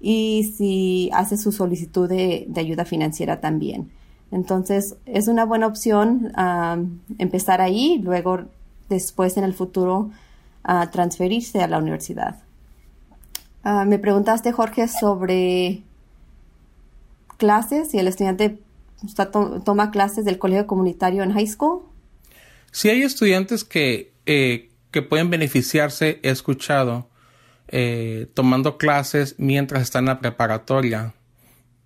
y 0.00 0.52
si 0.56 1.10
hace 1.12 1.36
su 1.36 1.52
solicitud 1.52 2.08
de, 2.08 2.48
ayuda 2.56 2.84
financiera 2.84 3.40
también. 3.40 3.90
Entonces, 4.30 4.96
es 5.06 5.28
una 5.28 5.44
buena 5.44 5.66
opción 5.66 6.32
empezar 7.18 7.60
ahí, 7.60 8.00
luego 8.02 8.40
después 8.88 9.36
en 9.36 9.44
el 9.44 9.54
futuro 9.54 10.10
transferirse 10.90 11.62
a 11.62 11.68
la 11.68 11.78
universidad. 11.78 12.36
Ah, 13.64 13.84
me 13.84 13.98
preguntaste, 13.98 14.52
Jorge, 14.52 14.88
sobre 14.88 15.82
clases, 17.36 17.90
si 17.90 17.98
el 17.98 18.08
estudiante 18.08 18.60
toma 19.64 19.90
clases 19.90 20.24
del 20.24 20.38
colegio 20.38 20.66
comunitario 20.66 21.22
en 21.22 21.32
high 21.32 21.46
school. 21.46 21.82
Si 22.72 22.88
hay 22.90 23.02
estudiantes 23.02 23.64
que, 23.64 24.12
eh, 24.26 24.70
que 24.90 25.02
pueden 25.02 25.30
beneficiarse, 25.30 26.20
he 26.22 26.30
escuchado, 26.30 27.08
eh, 27.68 28.30
tomando 28.34 28.78
clases 28.78 29.34
mientras 29.38 29.82
están 29.82 30.04
en 30.04 30.08
la 30.08 30.20
preparatoria, 30.20 31.14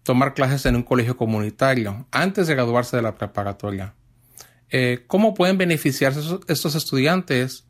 tomar 0.03 0.35
clases 0.35 0.67
en 0.67 0.77
un 0.77 0.83
colegio 0.83 1.17
comunitario, 1.17 2.07
antes 2.11 2.47
de 2.47 2.55
graduarse 2.55 2.97
de 2.97 3.03
la 3.03 3.17
preparatoria. 3.17 3.95
Eh, 4.71 5.05
¿Cómo 5.07 5.35
pueden 5.35 5.59
beneficiarse 5.59 6.21
estos 6.49 6.75
estudiantes 6.75 7.67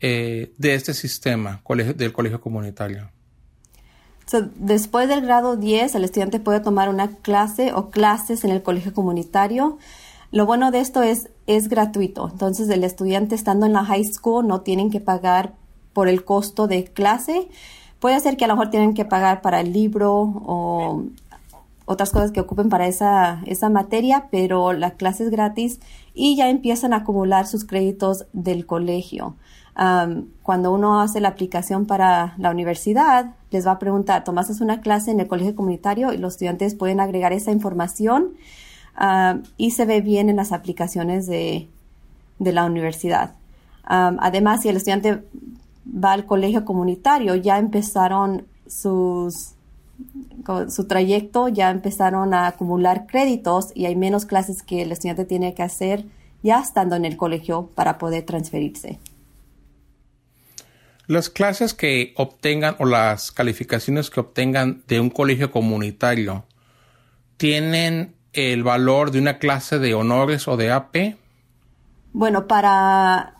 de 0.00 0.50
este 0.58 0.92
sistema 0.92 1.62
del 1.96 2.12
colegio 2.12 2.40
comunitario? 2.40 3.10
después 4.56 5.08
del 5.08 5.22
grado 5.22 5.56
10, 5.56 5.94
el 5.94 6.04
estudiante 6.04 6.40
puede 6.40 6.60
tomar 6.60 6.90
una 6.90 7.16
clase 7.16 7.72
o 7.72 7.90
clases 7.90 8.44
en 8.44 8.50
el 8.50 8.62
colegio 8.62 8.92
comunitario 8.92 9.78
lo 10.34 10.46
bueno 10.46 10.72
de 10.72 10.80
esto 10.80 11.00
es, 11.04 11.28
es 11.46 11.68
gratuito. 11.68 12.28
Entonces, 12.30 12.68
el 12.68 12.84
estudiante 12.84 13.34
estando 13.34 13.66
en 13.66 13.72
la 13.72 13.84
high 13.84 14.04
school 14.04 14.46
no 14.46 14.62
tienen 14.62 14.90
que 14.90 15.00
pagar 15.00 15.54
por 15.92 16.08
el 16.08 16.24
costo 16.24 16.66
de 16.66 16.84
clase. 16.84 17.48
Puede 18.00 18.20
ser 18.20 18.36
que 18.36 18.44
a 18.44 18.48
lo 18.48 18.54
mejor 18.54 18.70
tienen 18.70 18.94
que 18.94 19.04
pagar 19.04 19.40
para 19.40 19.60
el 19.60 19.72
libro 19.72 20.12
o 20.44 21.04
otras 21.86 22.10
cosas 22.10 22.32
que 22.32 22.40
ocupen 22.40 22.68
para 22.68 22.86
esa, 22.86 23.42
esa 23.46 23.68
materia, 23.68 24.28
pero 24.30 24.72
la 24.72 24.92
clase 24.92 25.24
es 25.24 25.30
gratis 25.30 25.80
y 26.14 26.36
ya 26.36 26.48
empiezan 26.48 26.92
a 26.92 26.98
acumular 26.98 27.46
sus 27.46 27.64
créditos 27.64 28.26
del 28.32 28.66
colegio. 28.66 29.36
cuando 30.42 30.72
uno 30.72 31.00
hace 31.00 31.20
la 31.20 31.28
aplicación 31.30 31.84
para 31.84 32.34
la 32.38 32.50
universidad, 32.50 33.34
les 33.50 33.66
va 33.66 33.72
a 33.72 33.78
preguntar, 33.80 34.22
¿tomaste 34.22 34.62
una 34.62 34.80
clase 34.80 35.10
en 35.10 35.18
el 35.18 35.26
colegio 35.26 35.56
comunitario? 35.56 36.12
Y 36.12 36.16
los 36.16 36.34
estudiantes 36.34 36.76
pueden 36.76 37.00
agregar 37.00 37.32
esa 37.32 37.50
información 37.50 38.34
Um, 39.00 39.42
y 39.56 39.72
se 39.72 39.86
ve 39.86 40.00
bien 40.00 40.28
en 40.28 40.36
las 40.36 40.52
aplicaciones 40.52 41.26
de, 41.26 41.68
la 42.38 42.64
universidad. 42.64 43.34
Um, 43.90 44.18
además, 44.20 44.62
si 44.62 44.68
el 44.68 44.76
estudiante 44.76 45.22
va 45.86 46.12
al 46.12 46.26
colegio 46.26 46.64
comunitario, 46.64 47.34
ya 47.34 47.58
empezaron 47.58 48.46
sus, 48.66 49.54
su 50.68 50.84
trayecto, 50.86 51.48
ya 51.48 51.70
empezaron 51.70 52.34
a 52.34 52.46
acumular 52.46 53.06
créditos 53.06 53.72
y 53.74 53.86
hay 53.86 53.96
menos 53.96 54.26
clases 54.26 54.62
que 54.62 54.82
el 54.82 54.92
estudiante 54.92 55.24
tiene 55.24 55.54
que 55.54 55.62
hacer 55.62 56.04
ya 56.42 56.60
estando 56.60 56.94
en 56.94 57.04
el 57.04 57.16
colegio 57.16 57.70
para 57.74 57.98
poder 57.98 58.24
transferirse. 58.24 58.98
Las 61.06 61.28
clases 61.28 61.74
que 61.74 62.14
obtengan 62.16 62.76
o 62.78 62.84
las 62.84 63.32
calificaciones 63.32 64.10
que 64.10 64.20
obtengan 64.20 64.82
de 64.86 65.00
un 65.00 65.10
colegio 65.10 65.50
comunitario 65.50 66.44
tienen 67.36 68.14
el 68.34 68.62
valor 68.62 69.10
de 69.10 69.20
una 69.20 69.38
clase 69.38 69.78
de 69.78 69.94
honores 69.94 70.46
o 70.48 70.56
de 70.56 70.70
AP? 70.70 71.16
Bueno, 72.12 72.46
para, 72.46 73.34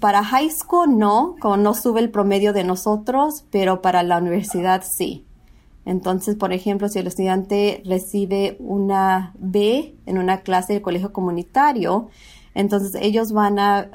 para 0.00 0.22
high 0.24 0.50
school 0.50 0.98
no, 0.98 1.36
como 1.40 1.56
no 1.56 1.74
sube 1.74 2.00
el 2.00 2.10
promedio 2.10 2.52
de 2.52 2.64
nosotros, 2.64 3.44
pero 3.50 3.82
para 3.82 4.02
la 4.02 4.18
universidad 4.18 4.82
sí. 4.84 5.24
Entonces, 5.84 6.36
por 6.36 6.52
ejemplo, 6.52 6.88
si 6.88 6.98
el 6.98 7.06
estudiante 7.06 7.82
recibe 7.84 8.56
una 8.60 9.32
B 9.38 9.96
en 10.06 10.18
una 10.18 10.42
clase 10.42 10.74
del 10.74 10.82
colegio 10.82 11.12
comunitario, 11.12 12.08
entonces 12.54 12.94
ellos 13.00 13.32
van 13.32 13.58
a 13.58 13.88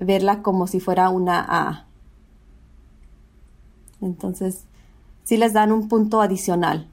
verla 0.00 0.42
como 0.42 0.66
si 0.66 0.80
fuera 0.80 1.10
una 1.10 1.44
A. 1.46 1.86
Entonces, 4.00 4.64
sí 5.24 5.36
les 5.36 5.52
dan 5.52 5.72
un 5.72 5.88
punto 5.88 6.20
adicional. 6.22 6.89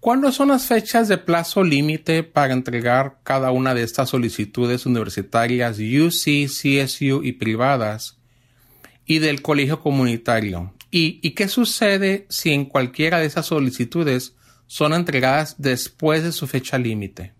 ¿Cuándo 0.00 0.32
son 0.32 0.48
las 0.48 0.64
fechas 0.64 1.08
de 1.08 1.18
plazo 1.18 1.62
límite 1.62 2.22
para 2.22 2.54
entregar 2.54 3.18
cada 3.22 3.50
una 3.50 3.74
de 3.74 3.82
estas 3.82 4.08
solicitudes 4.08 4.86
universitarias 4.86 5.78
UC, 5.78 6.48
CSU 6.48 7.22
y 7.22 7.32
privadas 7.32 8.16
y 9.04 9.18
del 9.18 9.42
colegio 9.42 9.80
comunitario? 9.80 10.72
¿Y, 10.90 11.20
¿Y, 11.22 11.32
qué 11.32 11.48
sucede 11.48 12.24
si 12.30 12.50
en 12.50 12.64
cualquiera 12.64 13.18
de 13.18 13.26
esas 13.26 13.46
solicitudes 13.46 14.34
son 14.66 14.94
entregadas 14.94 15.56
después 15.58 16.22
de 16.22 16.32
su 16.32 16.46
fecha 16.46 16.78
límite? 16.78 17.34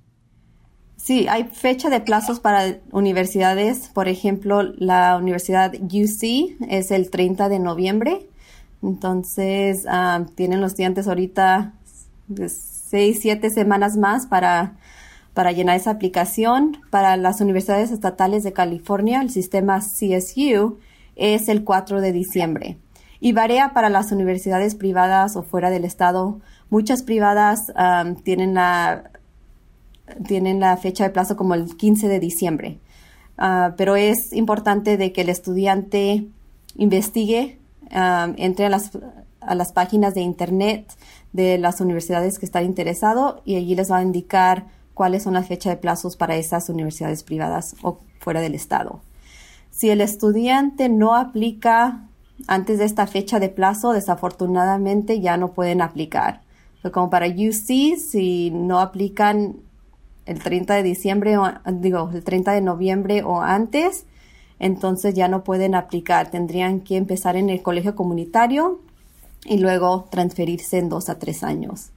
Sí, 0.98 1.28
hay 1.28 1.44
fecha 1.44 1.88
de 1.88 2.00
plazos 2.00 2.40
para 2.40 2.78
universidades. 2.92 3.88
Por 3.88 4.06
ejemplo, 4.06 4.62
la 4.62 5.16
Universidad 5.16 5.72
UC 5.74 6.58
es 6.68 6.90
el 6.90 7.08
30 7.08 7.48
de 7.48 7.58
noviembre. 7.58 8.26
Entonces, 8.82 9.86
ah, 9.88 10.26
tienen 10.34 10.60
los 10.60 10.72
estudiantes 10.72 11.08
ahorita 11.08 11.74
seis, 12.48 13.18
siete 13.20 13.50
semanas 13.50 13.96
más 13.96 14.26
para, 14.26 14.76
para 15.34 15.52
llenar 15.52 15.76
esa 15.76 15.90
aplicación. 15.90 16.78
Para 16.90 17.16
las 17.16 17.40
universidades 17.40 17.90
estatales 17.90 18.42
de 18.42 18.52
California, 18.52 19.20
el 19.20 19.30
sistema 19.30 19.80
CSU 19.80 20.78
es 21.16 21.48
el 21.48 21.64
4 21.64 22.00
de 22.00 22.12
diciembre. 22.12 22.78
Y 23.20 23.32
varía 23.32 23.72
para 23.74 23.90
las 23.90 24.12
universidades 24.12 24.74
privadas 24.74 25.36
o 25.36 25.42
fuera 25.42 25.70
del 25.70 25.84
estado. 25.84 26.40
Muchas 26.70 27.02
privadas 27.02 27.72
ah, 27.76 28.14
tienen 28.24 28.54
la 28.54 29.10
tienen 30.26 30.60
la 30.60 30.76
fecha 30.76 31.04
de 31.04 31.10
plazo 31.10 31.36
como 31.36 31.54
el 31.54 31.76
15 31.76 32.08
de 32.08 32.20
diciembre. 32.20 32.78
Ah, 33.38 33.74
pero 33.76 33.96
es 33.96 34.32
importante 34.32 34.96
de 34.96 35.12
que 35.12 35.22
el 35.22 35.28
estudiante 35.28 36.26
investigue, 36.76 37.58
ah, 37.90 38.32
entre 38.36 38.66
a 38.66 38.68
las, 38.68 38.90
a 39.40 39.54
las 39.54 39.72
páginas 39.72 40.14
de 40.14 40.20
internet 40.22 40.92
de 41.32 41.58
las 41.58 41.80
universidades 41.80 42.38
que 42.38 42.46
están 42.46 42.64
interesado 42.64 43.42
y 43.44 43.56
allí 43.56 43.74
les 43.74 43.90
va 43.90 43.98
a 43.98 44.02
indicar 44.02 44.66
cuáles 44.94 45.22
son 45.22 45.34
las 45.34 45.46
fechas 45.46 45.72
de 45.72 45.76
plazos 45.76 46.16
para 46.16 46.36
esas 46.36 46.68
universidades 46.68 47.22
privadas 47.22 47.76
o 47.82 47.98
fuera 48.18 48.40
del 48.40 48.54
estado. 48.54 49.00
Si 49.70 49.88
el 49.88 50.00
estudiante 50.00 50.88
no 50.88 51.14
aplica 51.14 52.06
antes 52.48 52.78
de 52.78 52.84
esta 52.84 53.06
fecha 53.06 53.38
de 53.38 53.48
plazo, 53.48 53.92
desafortunadamente 53.92 55.20
ya 55.20 55.36
no 55.36 55.52
pueden 55.52 55.82
aplicar. 55.82 56.42
como 56.92 57.10
para 57.10 57.26
UC, 57.26 57.96
si 57.98 58.50
no 58.50 58.80
aplican 58.80 59.56
el 60.26 60.42
30 60.42 60.74
de 60.74 60.82
diciembre, 60.82 61.36
o, 61.38 61.50
digo, 61.72 62.10
el 62.12 62.24
30 62.24 62.52
de 62.52 62.60
noviembre 62.60 63.22
o 63.22 63.40
antes, 63.42 64.06
entonces 64.58 65.14
ya 65.14 65.28
no 65.28 65.44
pueden 65.44 65.74
aplicar. 65.74 66.30
Tendrían 66.30 66.80
que 66.80 66.96
empezar 66.96 67.36
en 67.36 67.50
el 67.50 67.62
colegio 67.62 67.94
comunitario 67.94 68.80
y 69.44 69.58
luego 69.58 70.06
transferirse 70.10 70.78
en 70.78 70.88
dos 70.88 71.08
a 71.08 71.18
tres 71.18 71.42
años. 71.42 71.90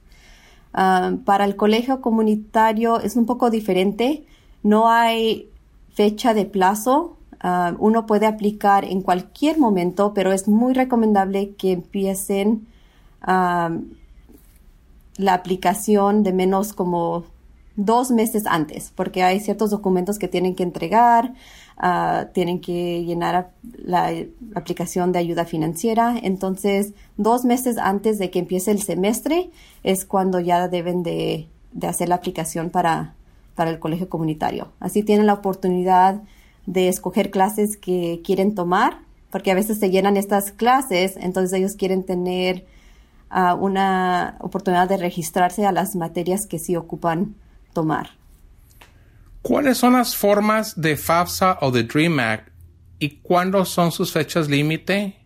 Ah, 0.72 1.12
para 1.24 1.44
el 1.44 1.56
colegio 1.56 2.00
comunitario 2.00 3.00
es 3.00 3.16
un 3.16 3.26
poco 3.26 3.50
diferente. 3.50 4.26
No 4.62 4.88
hay 4.88 5.50
fecha 5.92 6.34
de 6.34 6.46
plazo. 6.46 7.16
Ah, 7.40 7.74
uno 7.78 8.06
puede 8.06 8.26
aplicar 8.26 8.84
en 8.84 9.02
cualquier 9.02 9.58
momento, 9.58 10.12
pero 10.14 10.32
es 10.32 10.48
muy 10.48 10.74
recomendable 10.74 11.54
que 11.54 11.72
empiecen 11.72 12.66
ah, 13.22 13.70
la 15.16 15.34
aplicación 15.34 16.22
de 16.24 16.32
menos 16.32 16.72
como 16.72 17.24
dos 17.76 18.10
meses 18.10 18.44
antes, 18.46 18.92
porque 18.94 19.22
hay 19.22 19.40
ciertos 19.40 19.70
documentos 19.70 20.18
que 20.18 20.28
tienen 20.28 20.54
que 20.54 20.62
entregar, 20.62 21.34
ah, 21.76 22.26
tienen 22.32 22.60
que 22.60 23.04
llenar 23.04 23.50
la 23.78 24.12
aplicación 24.54 25.12
de 25.12 25.18
ayuda 25.18 25.44
financiera. 25.44 26.16
Entonces, 26.22 26.92
dos 27.16 27.44
meses 27.44 27.78
antes 27.78 28.18
de 28.18 28.30
que 28.30 28.38
empiece 28.40 28.70
el 28.70 28.82
semestre 28.82 29.50
es 29.82 30.04
cuando 30.04 30.40
ya 30.40 30.68
deben 30.68 31.02
de, 31.02 31.48
hacer 31.82 32.08
la 32.08 32.16
aplicación 32.16 32.70
para, 32.70 33.14
para 33.54 33.70
el 33.70 33.78
colegio 33.78 34.08
comunitario. 34.08 34.72
Así 34.80 35.02
tienen 35.02 35.26
la 35.26 35.34
oportunidad 35.34 36.22
de 36.66 36.88
escoger 36.88 37.30
clases 37.30 37.76
que 37.76 38.22
quieren 38.24 38.54
tomar, 38.54 38.98
porque 39.30 39.50
a 39.50 39.54
veces 39.54 39.78
se 39.78 39.90
llenan 39.90 40.16
estas 40.16 40.52
clases, 40.52 41.16
entonces 41.16 41.52
ellos 41.58 41.74
quieren 41.74 42.04
tener 42.04 42.66
ah, 43.30 43.54
una 43.54 44.36
oportunidad 44.40 44.88
de 44.88 44.96
registrarse 44.96 45.66
a 45.66 45.72
las 45.72 45.96
materias 45.96 46.46
que 46.46 46.58
sí 46.58 46.76
ocupan 46.76 47.34
tomar. 47.72 48.10
¿Cuáles 49.44 49.76
son 49.76 49.92
las 49.92 50.16
formas 50.16 50.80
de 50.80 50.96
FAFSA 50.96 51.58
o 51.60 51.70
de 51.70 51.82
DREAM 51.82 52.18
Act 52.18 52.48
y 52.98 53.20
cuándo 53.20 53.66
son 53.66 53.92
sus 53.92 54.10
fechas 54.10 54.48
límite? 54.48 55.20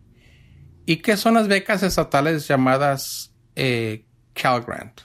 ¿Y 0.87 0.96
qué 0.96 1.16
son 1.16 1.35
las 1.35 1.46
becas 1.46 1.85
estatales 1.85 2.48
llamadas 2.48 3.33
eh, 3.54 4.07
Cal 4.33 4.64
Grant? 4.64 5.02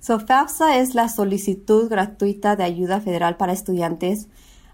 So, 0.00 0.18
FAFSA 0.18 0.78
es 0.78 0.96
la 0.96 1.08
solicitud 1.08 1.88
gratuita 1.88 2.56
de 2.56 2.64
ayuda 2.64 3.00
federal 3.00 3.36
para 3.36 3.52
estudiantes 3.52 4.26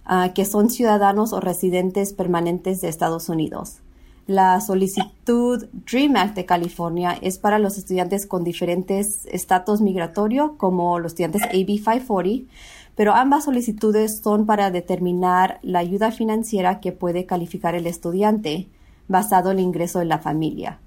ah, 0.07 0.31
que 0.35 0.47
son 0.47 0.71
ciudadanos 0.71 1.35
o 1.35 1.41
residentes 1.41 2.15
permanentes 2.15 2.81
de 2.81 2.89
Estados 2.89 3.29
Unidos. 3.29 3.83
La 4.27 4.59
solicitud 4.63 5.67
DREAM 5.73 6.17
Act 6.17 6.35
de 6.35 6.47
California 6.47 7.19
es 7.21 7.39
para 7.39 7.59
los 7.59 7.77
estudiantes 7.77 8.27
con 8.27 8.43
diferentes 8.43 9.27
estatus 9.27 9.83
migratorio, 9.83 10.57
como 10.57 10.99
los 10.99 11.13
estudiantes 11.13 11.43
AB 11.43 11.67
540, 11.67 12.51
pero 12.95 13.13
ambas 13.13 13.45
solicitudes 13.45 14.21
son 14.21 14.47
para 14.47 14.71
determinar 14.71 15.59
la 15.61 15.81
ayuda 15.81 16.11
financiera 16.11 16.81
que 16.81 16.93
puede 16.93 17.27
calificar 17.27 17.75
el 17.75 17.87
estudiante 17.87 18.69
basado 19.09 19.51
en 19.51 19.59
el 19.59 19.65
ingreso 19.65 19.99
de 19.99 20.07
la 20.07 20.19
familia. 20.19 20.79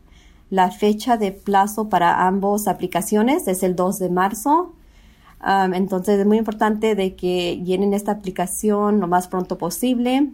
La 0.49 0.71
fecha 0.71 1.17
de 1.17 1.31
plazo 1.31 1.89
para 1.89 2.25
ambas 2.25 2.67
aplicaciones 2.67 3.47
es 3.47 3.61
el 3.61 3.75
2 3.75 3.99
de 3.99 4.09
marzo. 4.09 4.73
Entonces 5.45 6.19
es 6.19 6.25
muy 6.25 6.39
importante 6.39 6.95
de 6.95 7.15
que 7.15 7.61
llenen 7.63 7.93
esta 7.93 8.13
aplicación 8.13 8.99
lo 8.99 9.07
más 9.07 9.27
pronto 9.27 9.59
posible 9.59 10.31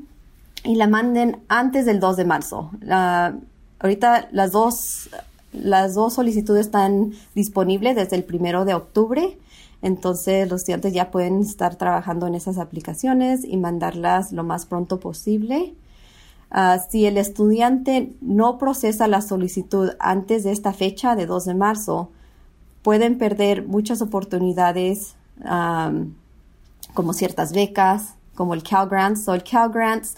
y 0.64 0.76
la 0.76 0.88
manden 0.88 1.42
antes 1.48 1.86
del 1.86 2.00
2 2.00 2.18
de 2.18 2.26
marzo. 2.26 2.72
ahorita 3.80 4.30
las 4.32 4.52
dos, 4.52 5.10
las 5.52 5.94
dos 5.94 6.14
solicitudes 6.14 6.68
están 6.68 7.14
disponibles 7.36 7.96
desde 7.96 8.16
el 8.16 8.24
primero 8.24 8.66
de 8.66 8.74
octubre. 8.74 9.38
Entonces 9.82 10.50
los 10.50 10.62
estudiantes 10.62 10.94
ya 10.94 11.12
pueden 11.12 11.42
estar 11.42 11.76
trabajando 11.76 12.26
en 12.28 12.36
esas 12.36 12.58
aplicaciones 12.58 13.44
y 13.44 13.58
mandarlas 13.58 14.32
lo 14.32 14.44
más 14.44 14.66
pronto 14.66 15.00
posible. 15.00 15.74
Ah, 16.50 16.80
si 16.90 17.06
el 17.06 17.18
estudiante 17.18 18.14
no 18.22 18.58
procesa 18.58 19.08
la 19.08 19.22
solicitud 19.22 19.92
antes 20.00 20.44
de 20.44 20.52
esta 20.52 20.72
fecha 20.72 21.16
de 21.16 21.26
2 21.26 21.46
de 21.46 21.54
marzo, 21.56 22.12
pueden 22.84 23.18
perder 23.18 23.68
muchas 23.68 24.02
oportunidades 24.02 25.16
como 26.94 27.14
ciertas 27.14 27.54
becas, 27.54 28.14
como 28.36 28.54
el 28.54 28.64
Cal 28.64 28.88
Grants. 28.88 29.28
o 29.28 29.34
el 29.34 29.44
Cal 29.44 29.70
Grants 29.70 30.16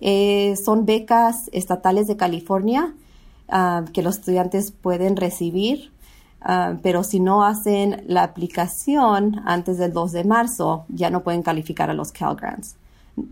eh, 0.00 0.56
son 0.56 0.86
becas 0.86 1.50
estatales 1.52 2.06
de 2.06 2.16
California 2.16 2.94
ah, 3.48 3.84
que 3.92 4.02
los 4.02 4.16
estudiantes 4.18 4.70
pueden 4.70 5.16
recibir, 5.16 5.92
ah, 6.40 6.76
pero 6.82 7.02
si 7.02 7.20
no 7.20 7.44
hacen 7.44 8.04
la 8.06 8.22
aplicación 8.22 9.42
antes 9.44 9.78
del 9.78 9.92
2 9.92 10.12
de 10.12 10.24
marzo, 10.24 10.84
ya 10.88 11.10
no 11.10 11.22
pueden 11.22 11.42
calificar 11.42 11.90
a 11.90 11.94
los 11.94 12.12
Cal 12.12 12.36
Grants. 12.36 12.76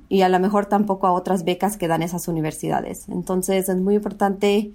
Y 0.08 0.22
a 0.22 0.28
lo 0.28 0.40
mejor 0.40 0.66
tampoco 0.66 1.06
a 1.06 1.12
otras 1.12 1.44
becas 1.44 1.76
que 1.76 1.86
dan 1.86 2.02
esas 2.02 2.26
universidades. 2.26 3.08
Entonces 3.08 3.68
es 3.68 3.76
muy 3.76 3.94
importante 3.94 4.72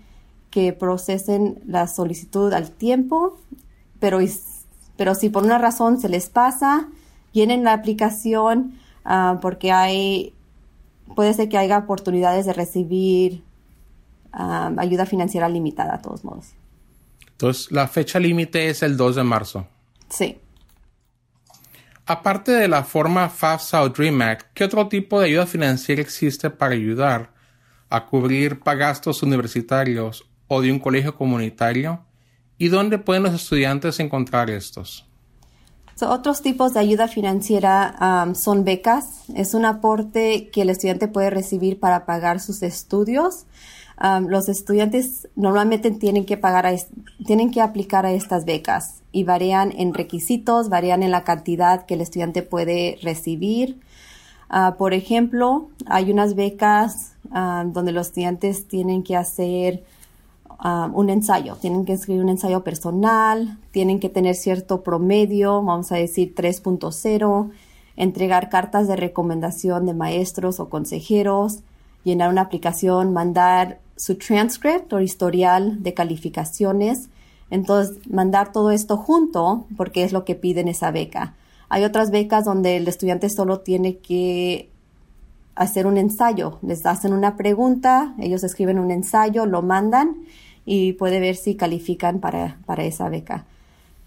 que 0.49 0.71
procesen 0.71 1.61
la 1.65 1.87
solicitud 1.87 2.53
al 2.53 2.71
tiempo, 2.71 3.37
pero, 3.99 4.19
pero 4.95 5.15
si 5.15 5.29
por 5.29 5.43
una 5.43 5.57
razón 5.57 5.99
se 5.99 6.07
les 6.07 6.29
pasa, 6.29 6.87
llenen 7.33 7.65
la 7.65 7.73
aplicación 7.73 8.73
ah, 9.03 9.39
porque 9.41 9.73
hay 9.73 10.33
puede 11.15 11.33
ser 11.33 11.49
que 11.49 11.57
haya 11.57 11.77
oportunidades 11.77 12.45
de 12.45 12.53
recibir 12.53 13.43
um, 14.33 14.79
ayuda 14.79 15.05
financiera 15.05 15.49
limitada, 15.49 15.95
a 15.95 16.01
todos 16.01 16.23
modos. 16.23 16.53
Entonces, 17.31 17.71
la 17.71 17.87
fecha 17.87 18.19
límite 18.19 18.69
es 18.69 18.83
el 18.83 18.97
2 18.97 19.15
de 19.15 19.23
marzo. 19.23 19.67
Sí. 20.09 20.37
Aparte 22.05 22.51
de 22.51 22.67
la 22.67 22.83
forma 22.83 23.29
FAFSA 23.29 23.83
o 23.83 23.89
Dream 23.89 24.21
Act, 24.21 24.47
¿qué 24.53 24.63
otro 24.63 24.87
tipo 24.87 25.19
de 25.19 25.27
ayuda 25.27 25.45
financiera 25.45 26.01
existe 26.01 26.49
para 26.49 26.73
ayudar 26.73 27.31
a 27.89 28.05
cubrir 28.05 28.59
gastos 28.63 29.23
universitarios 29.23 30.25
o 30.47 30.61
de 30.61 30.71
un 30.71 30.79
colegio 30.79 31.15
comunitario? 31.15 32.03
¿Y 32.57 32.67
dónde 32.67 32.99
pueden 32.99 33.23
los 33.23 33.33
estudiantes 33.33 33.99
encontrar 33.99 34.49
estos? 34.49 35.07
Otros 36.01 36.41
tipos 36.41 36.73
de 36.73 36.79
ayuda 36.79 37.07
financiera 37.07 38.25
um, 38.25 38.35
son 38.35 38.63
becas. 38.63 39.23
Es 39.35 39.53
un 39.53 39.65
aporte 39.65 40.49
que 40.49 40.63
el 40.63 40.69
estudiante 40.69 41.07
puede 41.07 41.29
recibir 41.29 41.79
para 41.79 42.05
pagar 42.05 42.39
sus 42.39 42.63
estudios. 42.63 43.45
Um, 44.01 44.27
los 44.27 44.49
estudiantes 44.49 45.27
normalmente 45.35 45.91
tienen 45.91 46.25
que 46.25 46.37
pagar, 46.37 46.73
tienen 47.25 47.51
que 47.51 47.61
aplicar 47.61 48.05
a 48.05 48.11
estas 48.11 48.45
becas 48.45 49.01
y 49.11 49.23
varían 49.23 49.71
en 49.77 49.93
requisitos, 49.93 50.69
varían 50.69 51.03
en 51.03 51.11
la 51.11 51.23
cantidad 51.23 51.85
que 51.85 51.93
el 51.93 52.01
estudiante 52.01 52.41
puede 52.41 52.97
recibir. 53.01 53.79
Uh, 54.49 54.75
por 54.77 54.93
ejemplo, 54.93 55.69
hay 55.85 56.11
unas 56.11 56.35
becas 56.35 57.13
um, 57.33 57.73
donde 57.73 57.91
los 57.91 58.07
estudiantes 58.07 58.67
tienen 58.67 59.03
que 59.03 59.15
hacer 59.15 59.83
um, 60.63 60.95
un 60.95 61.09
ensayo, 61.09 61.55
tienen 61.55 61.85
que 61.85 61.93
escribir 61.93 62.23
un 62.23 62.29
ensayo 62.29 62.63
personal, 62.63 63.57
tienen 63.71 63.99
que 63.99 64.09
tener 64.09 64.35
cierto 64.35 64.81
promedio, 64.81 65.61
vamos 65.61 65.91
a 65.91 65.95
decir 65.95 66.33
3.0, 66.35 67.51
entregar 67.97 68.49
cartas 68.49 68.87
de 68.87 68.95
recomendación 68.95 69.85
de 69.85 69.93
maestros 69.93 70.59
o 70.59 70.69
consejeros, 70.69 71.59
llenar 72.03 72.29
una 72.29 72.41
aplicación, 72.41 73.13
mandar 73.13 73.79
su 73.95 74.15
transcript 74.15 74.91
o 74.93 74.99
historial 74.99 75.83
de 75.83 75.93
calificaciones. 75.93 77.09
Entonces, 77.49 77.97
mandar 78.09 78.51
todo 78.51 78.71
esto 78.71 78.97
junto 78.97 79.65
porque 79.77 80.03
es 80.03 80.13
lo 80.13 80.25
que 80.25 80.35
piden 80.35 80.67
esa 80.67 80.89
beca. 80.89 81.35
Hay 81.69 81.83
otras 81.83 82.09
becas 82.09 82.45
donde 82.45 82.77
el 82.77 82.87
estudiante 82.87 83.29
solo 83.29 83.59
tiene 83.59 83.97
que 83.97 84.69
hacer 85.55 85.85
un 85.85 85.97
ensayo. 85.97 86.57
Les 86.61 86.85
hacen 86.85 87.13
una 87.13 87.35
pregunta, 87.35 88.15
ellos 88.19 88.43
escriben 88.43 88.79
un 88.79 88.89
ensayo, 88.89 89.45
lo 89.45 89.61
mandan 89.61 90.17
y 90.65 90.93
puede 90.93 91.19
ver 91.19 91.35
si 91.35 91.55
califican 91.55 92.19
para, 92.19 92.57
para 92.65 92.83
esa 92.83 93.09
beca. 93.09 93.45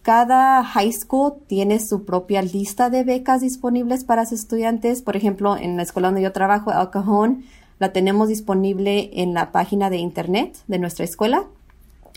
Cada 0.02 0.62
high 0.62 0.92
school 0.92 1.34
tiene 1.46 1.80
su 1.80 2.04
propia 2.04 2.42
lista 2.42 2.90
de 2.90 3.04
becas 3.04 3.40
disponibles 3.40 4.04
para 4.04 4.26
sus 4.26 4.40
estudiantes. 4.40 5.00
Por 5.00 5.16
ejemplo, 5.16 5.56
en 5.56 5.76
la 5.76 5.82
escuela 5.82 6.08
donde 6.08 6.20
yo 6.22 6.32
trabajo, 6.32 6.70
El 6.70 6.90
Cajón, 6.90 7.44
la 7.78 7.92
tenemos 7.92 8.28
disponible 8.28 9.10
en 9.14 9.34
la 9.34 9.50
página 9.50 9.90
de 9.90 9.96
internet 9.96 10.58
de 10.68 10.78
nuestra 10.78 11.04
escuela 11.04 11.44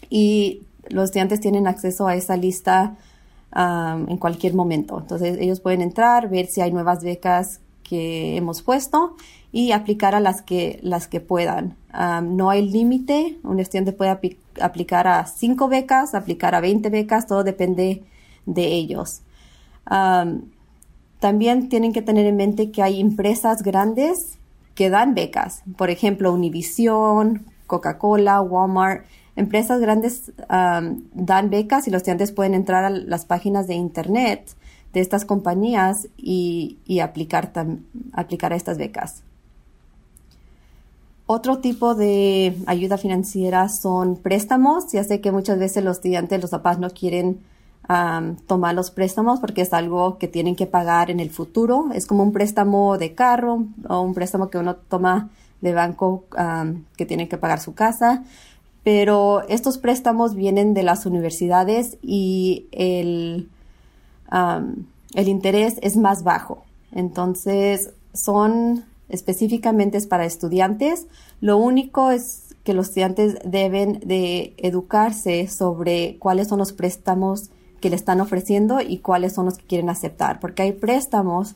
y 0.09 0.63
los 0.89 1.05
estudiantes 1.05 1.39
tienen 1.39 1.67
acceso 1.67 2.07
a 2.07 2.15
esa 2.15 2.37
lista 2.37 2.95
um, 3.55 4.09
en 4.09 4.17
cualquier 4.17 4.53
momento. 4.53 4.99
Entonces 4.99 5.37
ellos 5.39 5.59
pueden 5.59 5.81
entrar, 5.81 6.29
ver 6.29 6.47
si 6.47 6.61
hay 6.61 6.71
nuevas 6.71 7.03
becas 7.03 7.61
que 7.83 8.35
hemos 8.35 8.61
puesto 8.61 9.15
y 9.51 9.71
aplicar 9.71 10.13
a 10.13 10.19
las 10.19 10.41
que, 10.41 10.79
las 10.83 11.07
que 11.07 11.21
puedan. 11.21 11.75
No 11.97 12.49
hay 12.49 12.69
límite, 12.69 13.39
un 13.43 13.59
estudiante 13.59 13.91
puede 13.91 14.11
aplicar 14.61 15.07
a 15.07 15.25
5 15.25 15.67
becas, 15.67 16.13
aplicar 16.13 16.53
a 16.53 16.59
20 16.59 16.89
becas, 16.89 17.25
todo 17.25 17.43
depende 17.43 18.03
de 18.45 18.65
ellos. 18.67 19.21
También 21.19 21.69
tienen 21.69 21.93
que 21.93 22.03
tener 22.03 22.27
en 22.27 22.35
mente 22.35 22.69
que 22.69 22.83
hay 22.83 22.99
empresas 23.01 23.63
grandes 23.63 24.37
que 24.75 24.91
dan 24.91 25.15
becas. 25.15 25.63
Por 25.75 25.89
ejemplo, 25.89 26.31
Univision, 26.31 27.45
Coca-Cola, 27.65 28.41
Walmart. 28.41 29.05
Empresas 29.35 29.79
grandes 29.79 30.31
dan 30.47 31.49
becas 31.49 31.87
y 31.87 31.91
los 31.91 32.01
estudiantes 32.01 32.31
pueden 32.31 32.53
entrar 32.53 32.83
a 32.85 32.91
las 32.91 33.25
páginas 33.25 33.67
de 33.67 33.73
Internet 33.73 34.55
de 34.93 34.99
estas 34.99 35.25
compañías 35.25 36.07
y, 36.15 36.77
aplicar 37.01 37.51
a 38.13 38.55
estas 38.55 38.77
becas. 38.77 39.23
Otro 41.29 41.57
tipo 41.57 41.93
de 41.93 42.55
ayuda 42.67 42.97
financiera 42.97 43.67
son 43.67 44.15
préstamos. 44.15 44.89
Ya 44.93 45.03
sé 45.03 45.19
que 45.19 45.33
muchas 45.33 45.59
veces 45.59 45.83
los 45.83 45.97
estudiantes, 45.97 46.41
los 46.41 46.51
papás 46.51 46.79
no 46.79 46.89
quieren 46.89 47.41
tomar 48.47 48.75
los 48.75 48.91
préstamos 48.91 49.39
porque 49.39 49.61
es 49.61 49.71
algo 49.71 50.17
que 50.17 50.27
tienen 50.27 50.55
que 50.55 50.67
pagar 50.67 51.11
en 51.11 51.19
el 51.19 51.29
futuro. 51.29 51.89
Es 51.93 52.05
como 52.05 52.23
un 52.23 52.31
préstamo 52.31 52.97
de 52.97 53.13
carro 53.13 53.65
o 53.87 54.01
un 54.01 54.13
préstamo 54.13 54.49
que 54.49 54.57
uno 54.57 54.75
toma 54.75 55.29
de 55.61 55.73
banco 55.73 56.23
que 56.95 57.05
tiene 57.05 57.27
que 57.27 57.37
pagar 57.37 57.59
su 57.59 57.73
casa. 57.73 58.23
Pero 58.85 59.43
estos 59.49 59.77
préstamos 59.77 60.33
vienen 60.33 60.73
de 60.73 60.83
las 60.83 61.05
universidades 61.05 61.97
y 62.01 62.67
el, 62.71 63.49
el 64.31 65.27
interés 65.27 65.75
es 65.81 65.97
más 65.97 66.23
bajo. 66.23 66.63
Entonces 66.93 67.91
son 68.13 68.85
específicamente 69.09 69.99
para 70.01 70.25
estudiantes. 70.25 71.07
Lo 71.41 71.57
único 71.57 72.11
es 72.11 72.55
que 72.63 72.73
los 72.73 72.87
estudiantes 72.87 73.37
deben 73.45 74.01
de 74.05 74.53
educarse 74.57 75.47
sobre 75.47 76.17
cuáles 76.19 76.47
son 76.47 76.59
los 76.59 76.73
préstamos 76.73 77.49
que 77.79 77.89
le 77.89 77.95
están 77.95 78.21
ofreciendo 78.21 78.81
y 78.81 78.97
cuáles 78.97 79.33
son 79.33 79.45
los 79.45 79.57
que 79.57 79.65
quieren 79.65 79.89
aceptar, 79.89 80.39
porque 80.39 80.63
hay 80.63 80.73
préstamos 80.73 81.55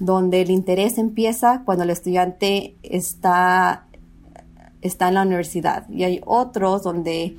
donde 0.00 0.40
el 0.40 0.50
interés 0.50 0.98
empieza 0.98 1.62
cuando 1.64 1.84
el 1.84 1.90
estudiante 1.90 2.74
está, 2.82 3.86
está 4.80 5.08
en 5.08 5.14
la 5.14 5.22
universidad 5.22 5.88
y 5.90 6.04
hay 6.04 6.20
otros 6.24 6.82
donde 6.82 7.36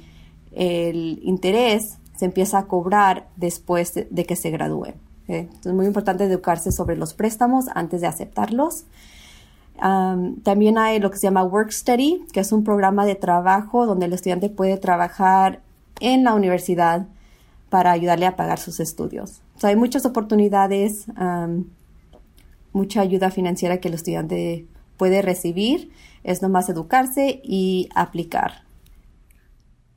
el 0.52 1.20
interés 1.24 1.98
se 2.16 2.26
empieza 2.26 2.60
a 2.60 2.68
cobrar 2.68 3.30
después 3.36 3.94
de, 3.94 4.26
que 4.26 4.36
se 4.36 4.52
gradúe. 4.52 4.94
Entonces 5.28 5.66
es 5.66 5.74
muy 5.74 5.88
importante 5.88 6.26
educarse 6.26 6.72
sobre 6.72 6.96
los 6.96 7.14
préstamos 7.14 7.66
antes 7.74 8.02
de 8.02 8.08
aceptarlos. 8.08 8.86
También 9.82 10.78
hay 10.78 11.00
lo 11.00 11.10
que 11.10 11.18
se 11.18 11.28
llama 11.28 11.44
Work 11.44 11.72
Study, 11.72 12.26
que 12.32 12.40
es 12.40 12.52
un 12.52 12.64
programa 12.64 13.06
de 13.06 13.16
trabajo 13.16 13.86
donde 13.86 14.06
el 14.06 14.14
estudiante 14.14 14.50
puede 14.50 14.78
trabajar 14.78 15.62
en 16.00 16.24
la 16.24 16.34
universidad 16.34 17.08
para 17.70 17.92
ayudarle 17.92 18.26
a 18.26 18.36
pagar 18.36 18.60
sus 18.60 18.80
estudios. 18.80 19.42
hay 19.64 19.76
muchas 19.76 20.06
oportunidades, 20.06 21.06
mucha 22.74 23.02
ayuda 23.02 23.32
financiera 23.32 23.80
que 23.80 23.88
el 23.88 23.94
estudiante 23.96 24.66
puede 24.98 25.22
recibir. 25.22 25.92
Es 26.24 26.42
nomás 26.42 26.70
educarse 26.70 27.42
y 27.44 27.90
aplicar. 27.96 28.64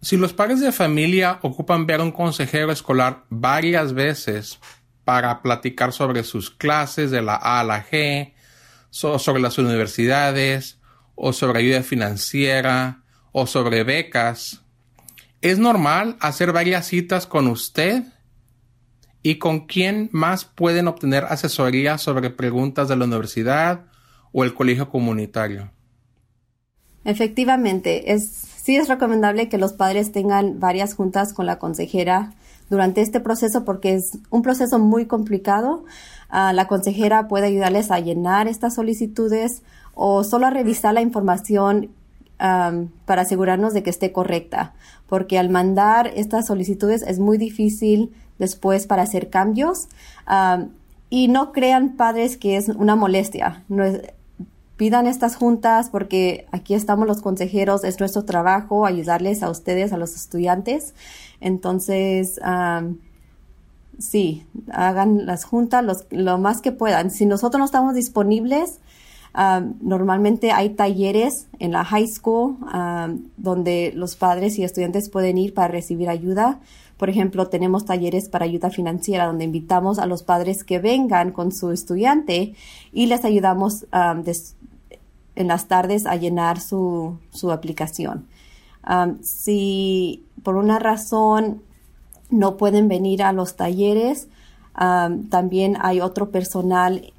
Si 0.00 0.16
los 0.16 0.32
padres 0.32 0.60
de 0.60 0.72
familia 0.72 1.38
ocupan 1.42 1.86
ver 1.86 2.00
a 2.00 2.04
un 2.04 2.12
consejero 2.12 2.70
escolar 2.72 3.24
varias 3.28 3.92
veces 3.92 4.60
para 5.04 5.42
platicar 5.42 5.92
sobre 5.92 6.22
sus 6.24 6.50
clases 6.50 7.10
de 7.10 7.22
la 7.22 7.34
A 7.36 7.60
a 7.60 7.64
la 7.64 7.84
G, 7.84 8.33
sobre 9.18 9.40
las 9.40 9.58
universidades, 9.58 10.78
o 11.14 11.32
sobre 11.32 11.60
ayuda 11.60 11.82
financiera, 11.82 13.02
o 13.32 13.46
sobre 13.46 13.82
becas, 13.84 14.64
¿Es 15.44 15.58
normal 15.58 16.16
hacer 16.20 16.52
varias 16.52 16.86
citas 16.86 17.26
con 17.26 17.48
usted? 17.48 18.04
¿Y 19.22 19.34
con 19.38 19.66
quién 19.66 20.08
más 20.10 20.46
pueden 20.46 20.88
obtener 20.88 21.24
asesoría 21.24 21.98
sobre 21.98 22.30
preguntas 22.30 22.88
de 22.88 22.96
la 22.96 23.04
universidad 23.04 23.84
o 24.32 24.42
el 24.42 24.54
colegio 24.54 24.88
comunitario? 24.88 25.70
Efectivamente, 27.04 28.14
es, 28.14 28.26
sí 28.26 28.76
es 28.76 28.88
recomendable 28.88 29.50
que 29.50 29.58
los 29.58 29.74
padres 29.74 30.12
tengan 30.12 30.60
varias 30.60 30.94
juntas 30.94 31.34
con 31.34 31.44
la 31.44 31.58
consejera 31.58 32.32
durante 32.70 33.02
este 33.02 33.20
proceso 33.20 33.66
porque 33.66 33.96
es 33.96 34.16
un 34.30 34.40
proceso 34.40 34.78
muy 34.78 35.04
complicado. 35.04 35.84
Ah, 36.36 36.52
la 36.52 36.66
consejera 36.66 37.28
puede 37.28 37.46
ayudarles 37.46 37.92
a 37.92 38.00
llenar 38.00 38.48
estas 38.48 38.74
solicitudes 38.74 39.62
o 39.94 40.24
solo 40.24 40.48
a 40.48 40.50
revisar 40.50 40.92
la 40.92 41.00
información 41.00 41.90
para 42.38 43.22
asegurarnos 43.22 43.72
de 43.72 43.84
que 43.84 43.90
esté 43.90 44.10
correcta, 44.10 44.74
porque 45.08 45.38
al 45.38 45.48
mandar 45.48 46.10
estas 46.16 46.48
solicitudes 46.48 47.02
es 47.02 47.20
muy 47.20 47.38
difícil 47.38 48.12
después 48.40 48.88
para 48.88 49.02
hacer 49.02 49.30
cambios 49.30 49.86
y 51.08 51.28
no 51.28 51.52
crean 51.52 51.96
padres 51.96 52.36
que 52.36 52.56
es 52.56 52.68
una 52.68 52.96
molestia. 52.96 53.62
No 53.68 53.84
pidan 54.76 55.06
estas 55.06 55.36
juntas 55.36 55.88
porque 55.88 56.48
aquí 56.50 56.74
estamos 56.74 57.06
los 57.06 57.22
consejeros, 57.22 57.84
es 57.84 58.00
nuestro 58.00 58.24
trabajo 58.24 58.86
ayudarles 58.86 59.44
a 59.44 59.50
ustedes, 59.50 59.92
a 59.92 59.98
los 59.98 60.16
estudiantes. 60.16 60.94
Entonces, 61.40 62.40
sí, 63.98 64.46
hagan 64.72 65.26
las 65.26 65.44
juntas 65.44 66.06
lo 66.10 66.38
más 66.38 66.60
que 66.60 66.72
puedan. 66.72 67.10
Si 67.10 67.26
nosotros 67.26 67.58
no 67.58 67.64
estamos 67.64 67.94
disponibles, 67.94 68.80
normalmente 69.80 70.52
hay 70.52 70.70
talleres 70.70 71.48
en 71.58 71.72
la 71.72 71.84
high 71.84 72.06
school 72.06 72.56
donde 73.36 73.92
los 73.94 74.16
padres 74.16 74.58
y 74.58 74.64
estudiantes 74.64 75.08
pueden 75.08 75.38
ir 75.38 75.54
para 75.54 75.68
recibir 75.68 76.08
ayuda. 76.08 76.60
Por 76.96 77.10
ejemplo, 77.10 77.48
tenemos 77.48 77.84
talleres 77.84 78.28
para 78.28 78.44
ayuda 78.44 78.70
financiera 78.70 79.26
donde 79.26 79.44
invitamos 79.44 79.98
a 79.98 80.06
los 80.06 80.22
padres 80.22 80.62
que 80.62 80.78
vengan 80.78 81.32
con 81.32 81.50
su 81.50 81.72
estudiante 81.72 82.54
y 82.92 83.06
les 83.06 83.24
ayudamos 83.24 83.86
en 83.92 85.48
las 85.48 85.66
tardes 85.66 86.06
a 86.06 86.16
llenar 86.16 86.60
su, 86.60 87.18
su 87.30 87.50
aplicación. 87.50 88.26
si 89.22 90.24
por 90.44 90.56
una 90.56 90.78
razón 90.78 91.62
no 92.30 92.56
pueden 92.56 92.88
venir 92.88 93.22
a 93.22 93.32
los 93.32 93.56
talleres, 93.56 94.28
también 94.74 95.76
hay 95.80 96.00
otro 96.00 96.30
personal 96.30 97.12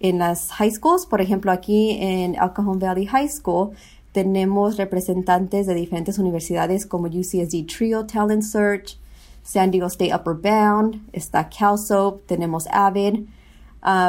en 0.00 0.18
las 0.18 0.52
high 0.52 0.70
schools, 0.70 1.06
por 1.06 1.20
ejemplo, 1.20 1.52
aquí 1.52 1.92
en 2.00 2.34
Cajon 2.34 2.78
Valley 2.78 3.06
High 3.06 3.28
School 3.28 3.70
tenemos 4.14 4.76
representantes 4.76 5.66
de 5.66 5.74
diferentes 5.74 6.18
universidades 6.18 6.86
como 6.86 7.08
UCSD 7.08 7.66
Trio 7.66 8.06
Talent 8.06 8.44
Search, 8.44 8.96
San 9.42 9.72
Diego 9.72 9.88
State 9.88 10.14
Upper 10.14 10.34
Bound, 10.34 11.02
está 11.12 11.48
CalSoap, 11.48 12.24
tenemos 12.26 12.68
Avid. 12.68 13.24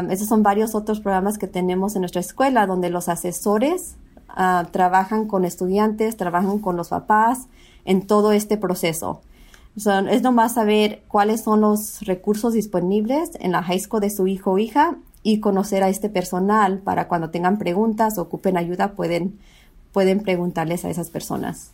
esos 0.10 0.28
son 0.28 0.44
varios 0.44 0.76
otros 0.76 1.00
programas 1.00 1.40
que 1.40 1.48
tenemos 1.48 1.96
en 1.96 2.02
nuestra 2.02 2.22
escuela 2.22 2.68
donde 2.68 2.92
los 2.92 3.10
asesores 3.10 3.96
ah, 4.30 4.68
trabajan 4.72 5.28
con 5.28 5.44
estudiantes, 5.44 6.18
trabajan 6.18 6.60
con 6.60 6.78
los 6.78 6.90
papás 6.90 7.48
en 7.84 8.06
todo 8.06 8.32
este 8.32 8.58
proceso. 8.58 9.22
Es 9.76 10.22
nomás 10.22 10.54
saber 10.54 11.04
cuáles 11.08 11.44
son 11.44 11.62
los 11.62 12.02
recursos 12.02 12.54
disponibles 12.54 13.32
en 13.40 13.52
la 13.52 13.62
high 13.64 13.80
school 13.80 14.02
de 14.02 14.10
su 14.10 14.28
hijo 14.28 14.52
o 14.52 14.58
hija 14.58 14.98
y 15.24 15.40
conocer 15.40 15.84
a 15.84 15.90
este 15.90 16.10
personal 16.10 16.80
para 16.80 17.08
cuando 17.08 17.30
tengan 17.30 17.58
preguntas 17.58 18.18
o 18.18 18.22
ocupen 18.22 18.58
ayuda 18.58 18.94
pueden, 18.94 19.40
pueden 19.92 20.22
preguntarles 20.22 20.86
a 20.86 20.90
esas 20.90 21.10
personas. 21.10 21.72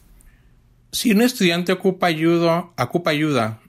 Si 0.91 1.11
un 1.11 1.21
estudiante 1.21 1.71
ocupa 1.71 2.07
ayuda, 2.07 2.71
ocupa 2.77 3.11
ayuda 3.11 3.61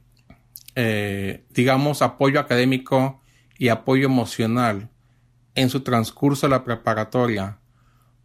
eh, 0.75 1.45
digamos, 1.51 2.01
apoyo 2.01 2.41
académico 2.41 3.21
y 3.59 3.69
apoyo 3.69 4.07
emocional 4.07 4.89
en 5.55 5.69
su 5.69 5.81
transcurso 5.81 6.47
de 6.47 6.51
la 6.51 6.65
preparatoria, 6.65 7.59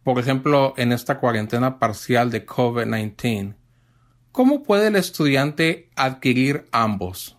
por 0.02 0.18
ejemplo, 0.18 0.72
en 0.78 0.92
esta 0.92 1.18
cuarentena 1.18 1.78
parcial 1.78 2.30
de 2.30 2.46
COVID-19, 2.46 3.54
¿cómo 4.32 4.62
puede 4.62 4.88
el 4.88 4.96
estudiante 4.96 5.90
adquirir 5.96 6.66
ambos? 6.72 7.36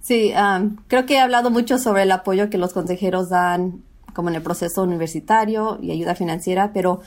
Sí, 0.00 0.32
um, 0.34 0.76
creo 0.88 1.06
que 1.06 1.14
he 1.14 1.20
hablado 1.20 1.50
mucho 1.50 1.78
sobre 1.78 2.02
el 2.02 2.10
apoyo 2.10 2.50
que 2.50 2.58
los 2.58 2.72
consejeros 2.72 3.28
dan 3.28 3.82
como 4.12 4.28
en 4.28 4.34
el 4.34 4.42
proceso 4.42 4.82
universitario 4.82 5.78
y 5.80 5.92
ayuda 5.92 6.14
financiera, 6.14 6.72
pero 6.72 7.00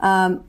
um, 0.00 0.40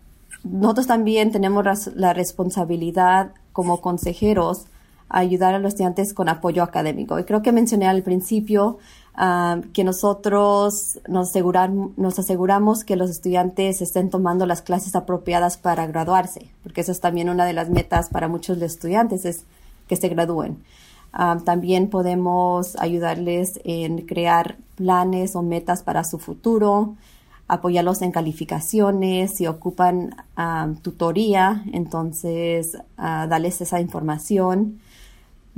nosotros 0.43 0.87
también 0.87 1.31
tenemos 1.31 1.87
la 1.95 2.13
responsabilidad 2.13 3.31
como 3.51 3.81
consejeros 3.81 4.67
ayudar 5.09 5.55
a 5.55 5.59
los 5.59 5.69
estudiantes 5.69 6.13
con 6.13 6.29
apoyo 6.29 6.63
académico. 6.63 7.19
Y 7.19 7.23
creo 7.23 7.41
que 7.41 7.51
mencioné 7.51 7.87
al 7.87 8.03
principio 8.03 8.77
um, 9.19 9.61
que 9.73 9.83
nosotros 9.83 10.99
nos, 11.07 11.33
nos 11.97 12.19
aseguramos 12.19 12.83
que 12.83 12.95
los 12.95 13.09
estudiantes 13.09 13.81
estén 13.81 14.09
tomando 14.09 14.45
las 14.45 14.61
clases 14.61 14.95
apropiadas 14.95 15.57
para 15.57 15.85
graduarse, 15.87 16.49
porque 16.63 16.81
eso 16.81 16.91
es 16.91 17.01
también 17.01 17.29
una 17.29 17.45
de 17.45 17.53
las 17.53 17.69
metas 17.69 18.09
para 18.09 18.27
muchos 18.27 18.57
de 18.57 18.65
los 18.65 18.73
estudiantes, 18.73 19.25
es 19.25 19.43
que 19.87 19.95
se 19.95 20.09
gradúen. 20.09 20.63
Ah, 21.11 21.39
también 21.43 21.89
podemos 21.89 22.75
ayudarles 22.77 23.59
en 23.63 24.05
crear 24.05 24.57
planes 24.75 25.35
o 25.35 25.41
metas 25.41 25.81
para 25.81 26.03
su 26.03 26.19
futuro, 26.19 26.95
apoyarlos 27.47 28.03
en 28.03 28.11
calificaciones, 28.11 29.35
si 29.35 29.47
ocupan 29.47 30.15
ah, 30.37 30.69
tutoría, 30.83 31.63
entonces 31.73 32.75
uh, 32.75 33.27
darles 33.27 33.59
esa 33.59 33.81
información. 33.81 34.79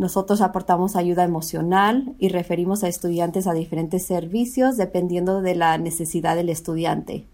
Nosotros 0.02 0.42
aportamos 0.42 0.96
ayuda 0.96 1.24
emocional 1.24 2.16
y 2.18 2.30
referimos 2.30 2.84
a 2.84 2.88
estudiantes 2.88 3.46
a 3.46 3.54
diferentes 3.54 4.04
servicios 4.04 4.76
dependiendo 4.76 5.44
de 5.44 5.54
la 5.54 5.78
necesidad 5.78 6.36
del 6.36 6.50
estudiante. 6.50 7.28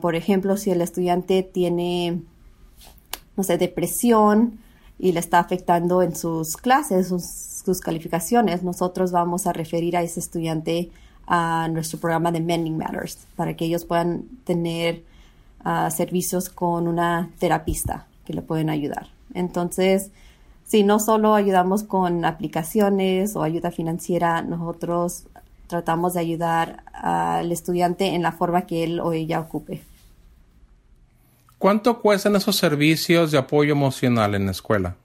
por 0.00 0.16
ejemplo, 0.16 0.56
si 0.56 0.72
el 0.72 0.80
estudiante 0.80 1.44
tiene, 1.44 2.20
no 3.36 3.44
sé, 3.44 3.58
depresión, 3.58 4.58
y 4.98 5.12
le 5.12 5.20
está 5.20 5.38
afectando 5.38 6.02
en 6.02 6.16
sus 6.16 6.56
clases, 6.56 7.06
sus, 7.06 7.80
calificaciones, 7.80 8.64
nosotros 8.64 9.12
vamos 9.12 9.46
a 9.46 9.52
referir 9.52 9.96
a 9.96 10.02
ese 10.02 10.18
estudiante 10.18 10.90
a 11.28 11.68
nuestro 11.70 12.00
programa 12.00 12.32
de 12.32 12.40
Mending 12.40 12.76
Matters 12.76 13.18
para 13.36 13.54
que 13.54 13.66
ellos 13.66 13.84
puedan 13.84 14.24
tener 14.42 15.04
ah, 15.62 15.92
servicios 15.92 16.48
con 16.48 16.88
una 16.88 17.30
terapista 17.38 18.08
que 18.24 18.34
le 18.34 18.42
pueden 18.42 18.68
ayudar. 18.68 19.06
Entonces, 19.32 20.10
si 20.68 20.82
no 20.82 21.00
solo 21.00 21.34
ayudamos 21.34 21.82
con 21.82 22.26
aplicaciones 22.26 23.34
o 23.36 23.42
ayuda 23.42 23.70
financiera, 23.70 24.42
nosotros 24.42 25.24
tratamos 25.66 26.12
de 26.12 26.20
ayudar 26.20 26.84
al 26.92 27.50
estudiante 27.50 28.14
en 28.14 28.22
la 28.22 28.32
forma 28.32 28.66
que 28.66 28.84
él 28.84 29.00
o 29.00 29.12
ella 29.12 29.40
ocupe. 29.40 29.82
¿Cuánto 31.56 32.00
cuestan 32.00 32.36
esos 32.36 32.56
servicios 32.56 33.30
de 33.30 33.38
apoyo 33.38 33.72
emocional 33.72 34.34
en 34.34 34.44
la 34.44 34.52
escuela? 34.52 34.96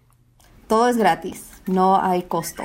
Todo 0.67 0.89
es 0.89 0.97
gratis, 0.97 1.47
no 1.65 1.99
hay 1.99 2.23
costo. 2.23 2.63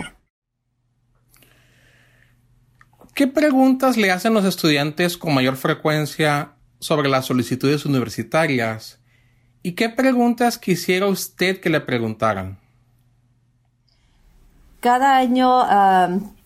¿Qué 3.15 3.29
preguntas 3.29 3.97
le 3.97 4.11
hacen 4.11 4.35
los 4.35 4.45
estudiantes 4.45 5.17
con 5.17 5.35
mayor 5.35 5.57
frecuencia 5.57 6.55
sobre 6.81 7.09
las 7.09 7.27
solicitudes 7.27 7.87
universitarias? 7.87 9.01
¿Y 9.63 9.73
qué 9.73 9.89
preguntas 9.89 10.59
quisiera 10.59 11.07
usted 11.07 11.61
que 11.61 11.71
le 11.71 11.81
preguntaran? 11.81 12.59
Cada 14.81 15.17
año 15.17 15.64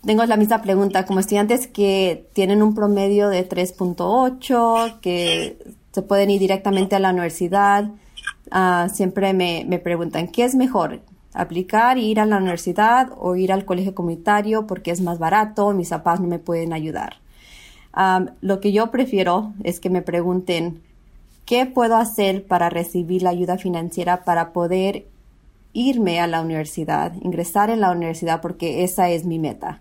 tengo 0.05 0.25
la 0.25 0.37
misma 0.37 0.63
pregunta 0.63 1.05
como 1.05 1.21
estudiantes 1.21 1.67
que 1.67 2.29
tienen 2.33 2.63
un 2.63 2.75
promedio 2.75 3.29
de 3.29 3.49
3.8, 3.49 5.01
que 5.01 5.59
se 5.93 6.03
pueden 6.03 6.31
ir 6.31 6.41
directamente 6.41 6.97
a 6.97 6.99
la 6.99 7.11
universidad. 7.11 7.91
Ah, 8.51 8.89
siempre 8.93 9.35
me, 9.35 9.79
preguntan, 9.79 10.29
¿qué 10.29 10.45
es 10.45 10.55
mejor? 10.55 11.01
¿Aplicar, 11.35 11.99
ir 11.99 12.21
a 12.21 12.27
la 12.27 12.39
universidad 12.39 13.11
o 13.19 13.37
ir 13.37 13.53
al 13.53 13.65
colegio 13.65 13.95
comunitario 13.95 14.67
porque 14.67 14.91
es 14.91 15.01
más 15.01 15.19
barato, 15.19 15.73
mis 15.73 15.91
papás 15.91 16.21
no 16.21 16.29
me 16.29 16.39
pueden 16.39 16.73
ayudar? 16.73 17.17
lo 18.41 18.59
que 18.61 18.73
yo 18.73 18.91
prefiero 18.91 19.53
es 19.65 19.79
que 19.79 19.91
me 19.91 20.01
pregunten, 20.01 20.81
¿qué 21.45 21.67
puedo 21.67 21.97
hacer 21.97 22.47
para 22.47 22.71
recibir 22.71 23.23
la 23.23 23.29
ayuda 23.29 23.59
financiera 23.59 24.25
para 24.25 24.55
poder 24.55 25.05
irme 25.73 26.21
a 26.21 26.27
la 26.27 26.41
universidad, 26.41 27.15
ingresar 27.23 27.71
en 27.71 27.81
la 27.81 27.91
universidad 27.91 28.41
porque 28.41 28.85
esa 28.85 29.09
es 29.11 29.25
mi 29.25 29.39
meta? 29.39 29.81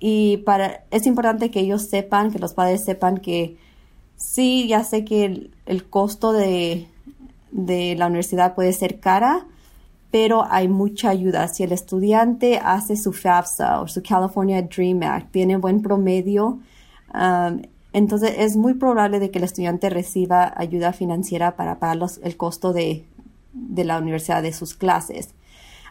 y 0.00 0.38
para, 0.38 0.84
es 0.90 1.06
importante 1.06 1.50
que 1.50 1.60
ellos 1.60 1.82
sepan, 1.82 2.30
que 2.30 2.38
los 2.38 2.54
padres 2.54 2.84
sepan 2.84 3.18
que 3.18 3.56
sí, 4.16 4.66
ya 4.68 4.84
sé 4.84 5.04
que 5.04 5.50
el, 5.66 5.88
costo 5.88 6.32
de, 6.32 6.88
la 7.52 8.06
universidad 8.06 8.54
puede 8.54 8.72
ser 8.72 9.00
cara, 9.00 9.46
pero 10.10 10.44
hay 10.50 10.68
mucha 10.68 11.10
ayuda. 11.10 11.48
Si 11.48 11.62
el 11.62 11.72
estudiante 11.72 12.58
hace 12.58 12.96
su 12.96 13.12
FAFSA 13.12 13.80
o 13.80 13.88
su 13.88 14.02
California 14.02 14.62
Dream 14.62 15.02
Act, 15.02 15.30
tiene 15.30 15.56
buen 15.56 15.82
promedio, 15.82 16.58
entonces 17.92 18.34
es 18.38 18.56
muy 18.56 18.74
probable 18.74 19.20
de 19.20 19.30
que 19.30 19.38
el 19.38 19.44
estudiante 19.44 19.88
reciba 19.88 20.52
ayuda 20.56 20.92
financiera 20.92 21.56
para 21.56 21.78
pagar 21.78 21.98
el 22.22 22.36
costo 22.36 22.72
de, 22.72 23.04
de 23.54 23.84
la 23.84 23.98
universidad 23.98 24.42
de 24.42 24.52
sus 24.52 24.74
clases. 24.74 25.34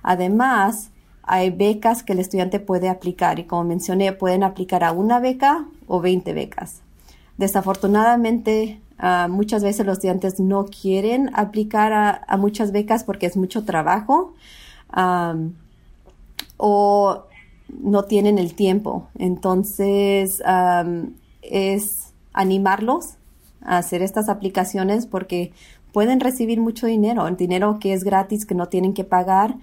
Además, 0.04 0.92
hay 1.24 1.50
becas 1.50 2.04
que 2.04 2.14
el 2.14 2.20
estudiante 2.20 2.60
puede 2.60 2.90
aplicar 2.90 3.40
y 3.40 3.46
como 3.46 3.64
mencioné, 3.64 4.12
pueden 4.12 4.44
aplicar 4.44 4.84
a 4.84 4.92
una 4.92 5.20
beca 5.20 5.66
o 5.88 6.02
20 6.02 6.34
becas. 6.34 6.82
Desafortunadamente, 7.38 8.80
ah, 9.00 9.28
muchas 9.30 9.64
veces 9.64 9.86
los 9.86 9.98
estudiantes 9.98 10.40
no 10.40 10.66
quieren 10.66 11.32
aplicar 11.34 11.94
a, 11.94 12.38
muchas 12.38 12.72
becas 12.72 13.04
porque 13.04 13.26
es 13.26 13.38
mucho 13.38 13.64
trabajo 13.64 14.34
o 16.58 17.24
no 17.70 18.04
tienen 18.04 18.38
el 18.38 18.54
tiempo. 18.54 19.08
Entonces, 19.18 20.44
es 21.42 22.14
animarlos 22.34 23.16
a 23.62 23.78
hacer 23.78 24.02
estas 24.02 24.30
aplicaciones 24.30 25.08
porque 25.08 25.54
pueden 25.94 26.20
recibir 26.20 26.60
mucho 26.60 26.88
dinero, 26.88 27.30
dinero 27.32 27.78
que 27.80 27.94
es 27.94 28.04
gratis, 28.04 28.46
que 28.46 28.56
no 28.56 28.68
tienen 28.68 28.94
que 28.94 29.06
pagar 29.06 29.56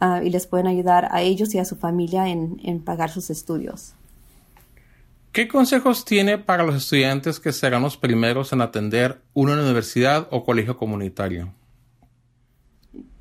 ah, 0.00 0.20
y 0.22 0.28
les 0.28 0.46
pueden 0.46 0.66
ayudar 0.66 1.08
a 1.10 1.22
ellos 1.22 1.54
y 1.54 1.58
a 1.58 1.64
su 1.64 1.76
familia 1.76 2.28
en 2.28 2.80
pagar 2.84 3.08
sus 3.08 3.30
estudios. 3.30 3.94
¿Qué 5.32 5.46
consejos 5.46 6.04
tiene 6.04 6.38
para 6.38 6.64
los 6.64 6.74
estudiantes 6.74 7.38
que 7.38 7.52
serán 7.52 7.82
los 7.82 7.96
primeros 7.96 8.52
en 8.52 8.60
atender 8.60 9.20
una 9.34 9.52
universidad 9.52 10.26
o 10.32 10.42
colegio 10.42 10.76
comunitario? 10.76 11.52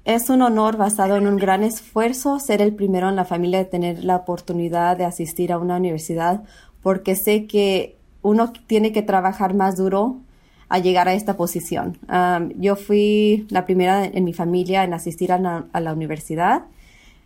Es 0.04 0.30
un 0.30 0.42
honor 0.42 0.78
basado 0.78 1.18
en 1.18 1.28
un 1.28 1.36
gran 1.36 1.64
esfuerzo 1.64 2.40
ser 2.40 2.62
el 2.62 2.74
primero 2.74 3.10
en 3.10 3.18
la 3.18 3.26
familia 3.26 3.60
de 3.60 3.66
tener 3.66 4.04
la 4.04 4.16
oportunidad 4.16 4.98
de 4.98 5.06
asistir 5.06 5.52
a 5.52 5.60
una 5.60 5.76
universidad 5.76 6.44
porque 6.82 7.16
sé 7.16 7.46
que 7.46 7.98
uno 8.22 8.54
tiene 8.66 8.94
que 8.94 9.02
trabajar 9.02 9.54
más 9.54 9.76
duro 9.76 10.22
a 10.70 10.80
llegar 10.80 11.08
a 11.08 11.14
esta 11.14 11.38
posición. 11.38 11.98
yo 12.58 12.76
fui 12.76 13.48
la 13.50 13.66
primera 13.66 14.06
en 14.06 14.24
mi 14.24 14.34
familia 14.34 14.84
en 14.84 14.94
asistir 14.94 15.32
a 15.32 15.40
la, 15.40 15.94
universidad 15.94 16.64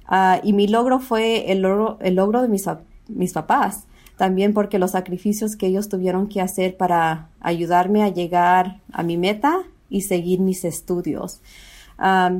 ah, 0.05 0.39
y 0.43 0.53
mi 0.53 0.67
logro 0.67 0.99
fue 0.99 1.51
el 1.51 1.61
logro, 1.61 1.97
el 2.01 2.15
logro 2.15 2.41
de 2.41 2.47
mis, 2.47 2.65
mis 3.07 3.33
papás 3.33 3.85
también 4.21 4.53
porque 4.53 4.77
los 4.77 4.91
sacrificios 4.91 5.55
que 5.55 5.65
ellos 5.65 5.89
tuvieron 5.89 6.27
que 6.27 6.41
hacer 6.41 6.77
para 6.77 7.29
ayudarme 7.39 8.03
a 8.03 8.09
llegar 8.09 8.79
a 8.91 9.01
mi 9.01 9.17
meta 9.17 9.63
y 9.89 10.01
seguir 10.01 10.39
mis 10.39 10.63
estudios. 10.63 11.41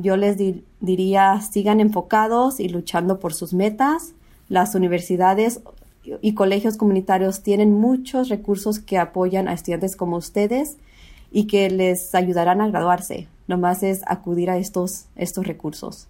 yo 0.00 0.16
les 0.16 0.36
diría, 0.78 1.40
sigan 1.40 1.80
enfocados 1.80 2.60
y 2.60 2.68
luchando 2.68 3.18
por 3.18 3.34
sus 3.34 3.52
metas. 3.52 4.14
Las 4.48 4.76
universidades 4.76 5.60
y 6.20 6.34
colegios 6.34 6.76
comunitarios 6.76 7.42
tienen 7.42 7.72
muchos 7.72 8.28
recursos 8.28 8.78
que 8.78 8.98
apoyan 8.98 9.48
a 9.48 9.52
estudiantes 9.52 9.96
como 9.96 10.18
ustedes 10.18 10.76
y 11.32 11.46
que 11.46 11.70
les 11.70 12.14
ayudarán 12.14 12.60
a 12.60 12.68
graduarse. 12.68 13.26
Nomás 13.48 13.82
es 13.82 14.02
acudir 14.06 14.50
a 14.50 14.58
estos, 14.58 15.06
estos 15.16 15.46
recursos. 15.46 16.08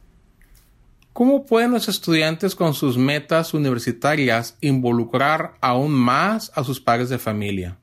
¿Cómo 1.13 1.45
pueden 1.45 1.73
los 1.73 1.89
estudiantes 1.89 2.55
con 2.55 2.73
sus 2.73 2.97
metas 2.97 3.53
universitarias 3.53 4.57
involucrar 4.61 5.55
aún 5.61 5.93
más 5.93 6.51
a 6.55 6.65
sus 6.65 6.81
padres 6.81 7.11
de 7.11 7.19
familia? 7.19 7.79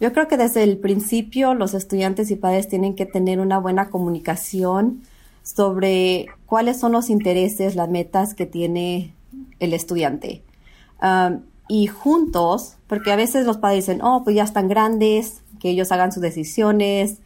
Yo 0.00 0.12
creo 0.12 0.28
que 0.28 0.36
desde 0.36 0.62
el 0.62 0.78
principio 0.78 1.54
los 1.54 1.74
estudiantes 1.74 2.30
y 2.30 2.36
padres 2.36 2.68
tienen 2.68 2.94
que 2.94 3.06
tener 3.06 3.40
una 3.40 3.58
buena 3.58 3.90
comunicación 3.90 5.02
sobre 5.42 6.26
cuáles 6.46 6.80
son 6.80 6.92
los 6.92 7.10
intereses, 7.10 7.76
las 7.76 7.88
metas 7.88 8.34
que 8.34 8.46
tiene 8.46 9.14
el 9.60 9.72
estudiante. 9.74 10.42
y 11.66 11.86
juntos, 11.86 12.76
porque 12.86 13.10
a 13.10 13.16
veces 13.16 13.46
los 13.46 13.56
padres 13.56 13.86
dicen, 13.86 14.02
oh, 14.02 14.22
pues 14.22 14.36
ya 14.36 14.44
están 14.44 14.68
grandes, 14.68 15.43
que 15.64 15.70
ellos 15.70 15.90
hagan 15.92 16.12
sus 16.12 16.20
decisiones, 16.20 17.20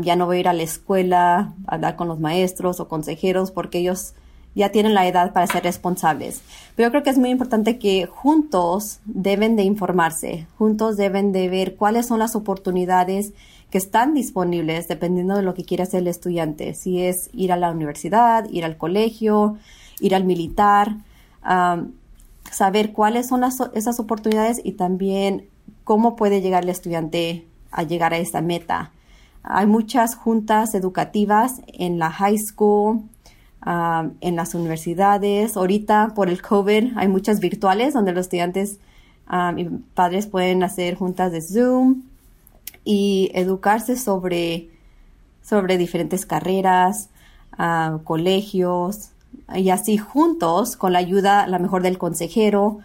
ya 0.00 0.16
no 0.16 0.26
voy 0.26 0.38
a 0.38 0.40
ir 0.40 0.48
a 0.48 0.52
la 0.52 0.64
escuela 0.64 1.52
a 1.68 1.76
hablar 1.76 1.94
con 1.94 2.08
los 2.08 2.18
maestros 2.18 2.80
o 2.80 2.88
consejeros 2.88 3.52
porque 3.52 3.78
ellos 3.78 4.14
ya 4.56 4.70
tienen 4.70 4.94
la 4.94 5.06
edad 5.06 5.32
para 5.32 5.46
ser 5.46 5.62
responsables. 5.62 6.42
Pero 6.74 6.88
yo 6.88 6.90
creo 6.90 7.02
que 7.04 7.10
es 7.10 7.18
muy 7.18 7.30
importante 7.30 7.78
que 7.78 8.06
juntos 8.06 8.98
deben 9.04 9.54
de 9.54 9.62
informarse, 9.62 10.48
juntos 10.58 10.96
deben 10.96 11.30
de 11.30 11.48
ver 11.48 11.76
cuáles 11.76 12.06
son 12.06 12.18
las 12.18 12.34
oportunidades 12.34 13.32
que 13.70 13.78
están 13.78 14.12
disponibles 14.12 14.88
dependiendo 14.88 15.36
de 15.36 15.42
lo 15.42 15.54
que 15.54 15.64
quiera 15.64 15.84
hacer 15.84 16.00
el 16.00 16.08
estudiante, 16.08 16.74
si 16.74 17.04
es 17.04 17.30
ir 17.32 17.52
a 17.52 17.56
la 17.56 17.70
universidad, 17.70 18.50
ir 18.50 18.64
al 18.64 18.76
colegio, 18.76 19.56
ir 20.00 20.16
al 20.16 20.24
militar, 20.24 20.96
saber 22.50 22.92
cuáles 22.92 23.28
son 23.28 23.44
esas 23.44 24.00
oportunidades 24.00 24.60
y 24.64 24.72
también 24.72 25.46
cómo 25.84 26.16
puede 26.16 26.40
llegar 26.40 26.64
el 26.64 26.70
estudiante 26.70 27.46
a 27.70 27.82
llegar 27.82 28.14
a 28.14 28.18
esa 28.18 28.40
meta. 28.40 28.92
Hay 29.42 29.66
muchas 29.66 30.14
juntas 30.14 30.74
educativas 30.74 31.60
en 31.68 31.98
la 31.98 32.10
high 32.10 32.38
school, 32.38 33.02
um, 33.64 34.10
en 34.20 34.36
las 34.36 34.54
universidades. 34.54 35.56
Ahorita 35.56 36.12
por 36.14 36.28
el 36.28 36.42
COVID 36.42 36.96
hay 36.96 37.08
muchas 37.08 37.40
virtuales 37.40 37.94
donde 37.94 38.12
los 38.12 38.26
estudiantes 38.26 38.78
um, 39.30 39.58
y 39.58 39.64
padres 39.94 40.26
pueden 40.26 40.62
hacer 40.62 40.96
juntas 40.96 41.32
de 41.32 41.40
Zoom 41.40 42.02
y 42.84 43.30
educarse 43.34 43.96
sobre, 43.96 44.70
sobre 45.42 45.78
diferentes 45.78 46.26
carreras, 46.26 47.08
uh, 47.58 48.02
colegios 48.02 49.10
y 49.54 49.70
así 49.70 49.98
juntos 49.98 50.76
con 50.76 50.92
la 50.92 50.98
ayuda 50.98 51.46
la 51.46 51.58
mejor 51.58 51.82
del 51.82 51.98
consejero 51.98 52.78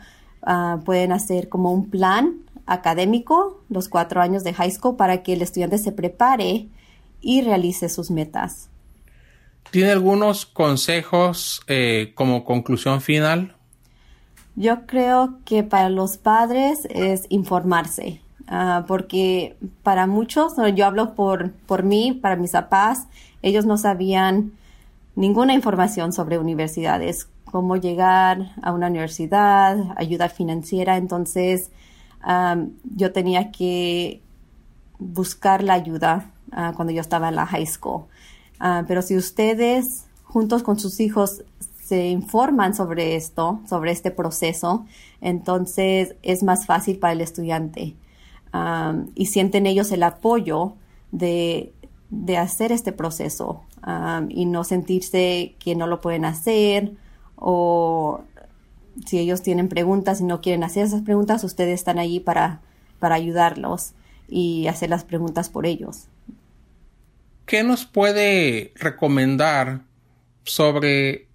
pueden 0.84 1.14
hacer 1.14 1.48
como 1.48 1.72
un 1.72 1.90
plan 1.90 2.34
académico, 2.66 3.62
los 3.70 3.90
cuatro 3.90 4.22
años 4.22 4.44
de 4.44 4.54
high 4.54 4.72
school, 4.72 4.96
para 4.96 5.24
que 5.24 5.34
el 5.34 5.42
estudiante 5.42 5.78
se 5.78 5.92
prepare 5.92 6.68
y 7.22 7.42
realice 7.42 7.90
sus 7.90 8.12
metas. 8.12 8.70
¿Tiene 9.72 9.92
algunos 9.92 10.46
consejos 10.46 11.62
eh, 11.68 12.12
como 12.16 12.46
conclusión 12.46 13.02
final? 13.02 13.56
Yo 14.56 14.86
creo 14.86 15.40
que 15.46 15.64
para 15.64 15.90
los 15.90 16.18
padres 16.18 16.88
es 16.92 17.26
informarse, 17.30 18.22
ah, 18.48 18.86
porque 18.88 19.58
para 19.82 20.06
muchos, 20.06 20.54
yo 20.76 20.86
hablo 20.86 21.16
por, 21.16 21.52
por 21.66 21.84
mí, 21.84 22.12
para 22.12 22.36
mis 22.36 22.52
papás, 22.52 23.08
ellos 23.42 23.66
no 23.66 23.78
sabían 23.78 24.52
ninguna 25.16 25.54
información 25.54 26.14
sobre 26.14 26.38
universidades, 26.38 27.28
cómo 27.46 27.78
llegar 27.78 28.52
a 28.62 28.74
una 28.74 28.88
universidad, 28.88 29.78
ayuda 29.96 30.30
financiera, 30.30 30.98
entonces 30.98 31.72
yo 32.96 33.12
tenía 33.12 33.52
que 33.52 34.22
buscar 35.00 35.64
la 35.64 35.74
ayuda 35.74 36.32
ah, 36.52 36.74
cuando 36.76 36.94
yo 36.94 37.02
estaba 37.02 37.30
en 37.30 37.36
la 37.36 37.46
high 37.46 37.66
school. 37.66 38.06
Ah, 38.60 38.84
pero 38.88 39.02
si 39.02 39.18
ustedes 39.18 40.06
juntos 40.24 40.64
con 40.64 40.80
sus 40.80 41.00
hijos 41.00 41.44
se 41.84 42.08
informan 42.08 42.74
sobre 42.74 43.16
esto, 43.16 43.60
sobre 43.68 43.92
este 43.92 44.10
proceso, 44.10 44.86
entonces 45.22 46.16
es 46.24 46.44
más 46.44 46.66
fácil 46.66 46.98
para 46.98 47.14
el 47.14 47.22
estudiante 47.22 47.96
y 49.16 49.26
sienten 49.26 49.66
ellos 49.66 49.92
el 49.92 50.04
apoyo 50.04 50.74
de, 51.12 51.74
hacer 52.38 52.72
este 52.72 52.92
proceso 52.92 53.64
y 54.30 54.46
no 54.46 54.64
sentirse 54.64 55.56
que 55.60 55.76
no 55.76 55.88
lo 55.88 56.02
pueden 56.02 56.24
hacer 56.24 56.94
o 57.36 58.22
si 59.06 59.20
ellos 59.20 59.42
tienen 59.42 59.70
preguntas 59.70 60.22
y 60.22 60.24
no 60.24 60.42
quieren 60.42 60.64
hacer 60.64 60.86
esas 60.86 61.02
preguntas, 61.02 61.44
ustedes 61.44 61.76
están 61.76 62.00
allí 62.00 62.20
para, 62.20 62.62
para 63.00 63.16
ayudarlos 63.16 63.94
y 64.28 64.68
hacer 64.68 64.90
las 64.90 65.04
preguntas 65.04 65.50
por 65.50 65.66
ellos. 65.66 66.08
¿Qué 67.46 67.64
nos 67.64 67.86
puede 67.86 68.74
recomendar 68.76 69.82
sobre 70.44 71.28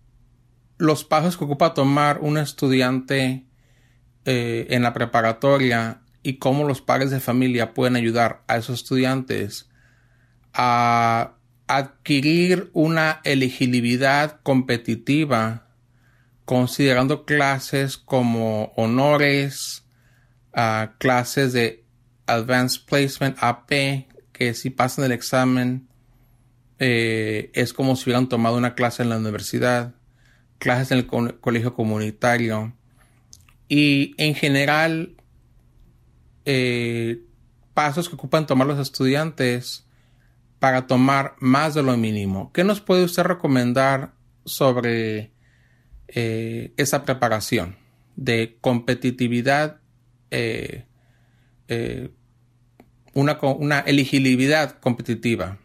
los 0.78 1.04
pasos 1.04 1.36
que 1.36 1.44
ocupa 1.44 1.74
tomar 1.74 2.20
un 2.20 2.38
estudiante 2.38 3.44
eh, 4.24 4.66
en 4.70 4.82
la 4.82 4.92
preparatoria 4.94 6.00
y 6.22 6.34
cómo 6.34 6.64
los 6.64 6.80
padres 6.80 7.10
de 7.10 7.20
familia 7.20 7.74
pueden 7.74 7.96
ayudar 7.96 8.42
a 8.46 8.56
esos 8.56 8.80
estudiantes 8.82 9.68
a 10.54 11.34
adquirir 11.66 12.70
una 12.72 13.20
elegibilidad 13.24 14.40
competitiva 14.42 15.67
considerando 16.48 17.26
clases 17.26 17.98
como 17.98 18.72
honores, 18.74 19.84
clases 20.96 21.52
de 21.52 21.84
Advanced 22.26 22.86
Placement 22.86 23.36
AP, 23.42 24.08
que 24.32 24.54
si 24.54 24.70
pasan 24.70 25.04
el 25.04 25.12
examen 25.12 25.88
eh, 26.78 27.50
es 27.52 27.74
como 27.74 27.96
si 27.96 28.04
hubieran 28.04 28.30
tomado 28.30 28.56
una 28.56 28.74
clase 28.74 29.02
en 29.02 29.10
la 29.10 29.18
universidad, 29.18 29.94
clases 30.58 30.90
en 30.90 30.98
el 30.98 31.06
colegio 31.38 31.74
comunitario 31.74 32.72
y 33.68 34.14
en 34.16 34.34
general 34.34 35.16
eh, 36.46 37.24
pasos 37.74 38.08
que 38.08 38.14
ocupan 38.14 38.46
tomar 38.46 38.66
los 38.66 38.78
estudiantes 38.78 39.86
para 40.60 40.86
tomar 40.86 41.36
más 41.40 41.74
de 41.74 41.82
lo 41.82 41.94
mínimo. 41.98 42.52
¿Qué 42.54 42.64
nos 42.64 42.80
puede 42.80 43.04
usted 43.04 43.24
recomendar 43.24 44.14
sobre 44.46 45.36
eh, 46.08 46.72
esa 46.76 47.04
preparación 47.04 47.76
de 48.16 48.56
competitividad, 48.60 49.80
eh, 50.30 50.86
eh, 51.68 52.10
una, 53.14 53.38
una 53.40 53.80
elegibilidad 53.80 54.78
competitiva. 54.80 55.58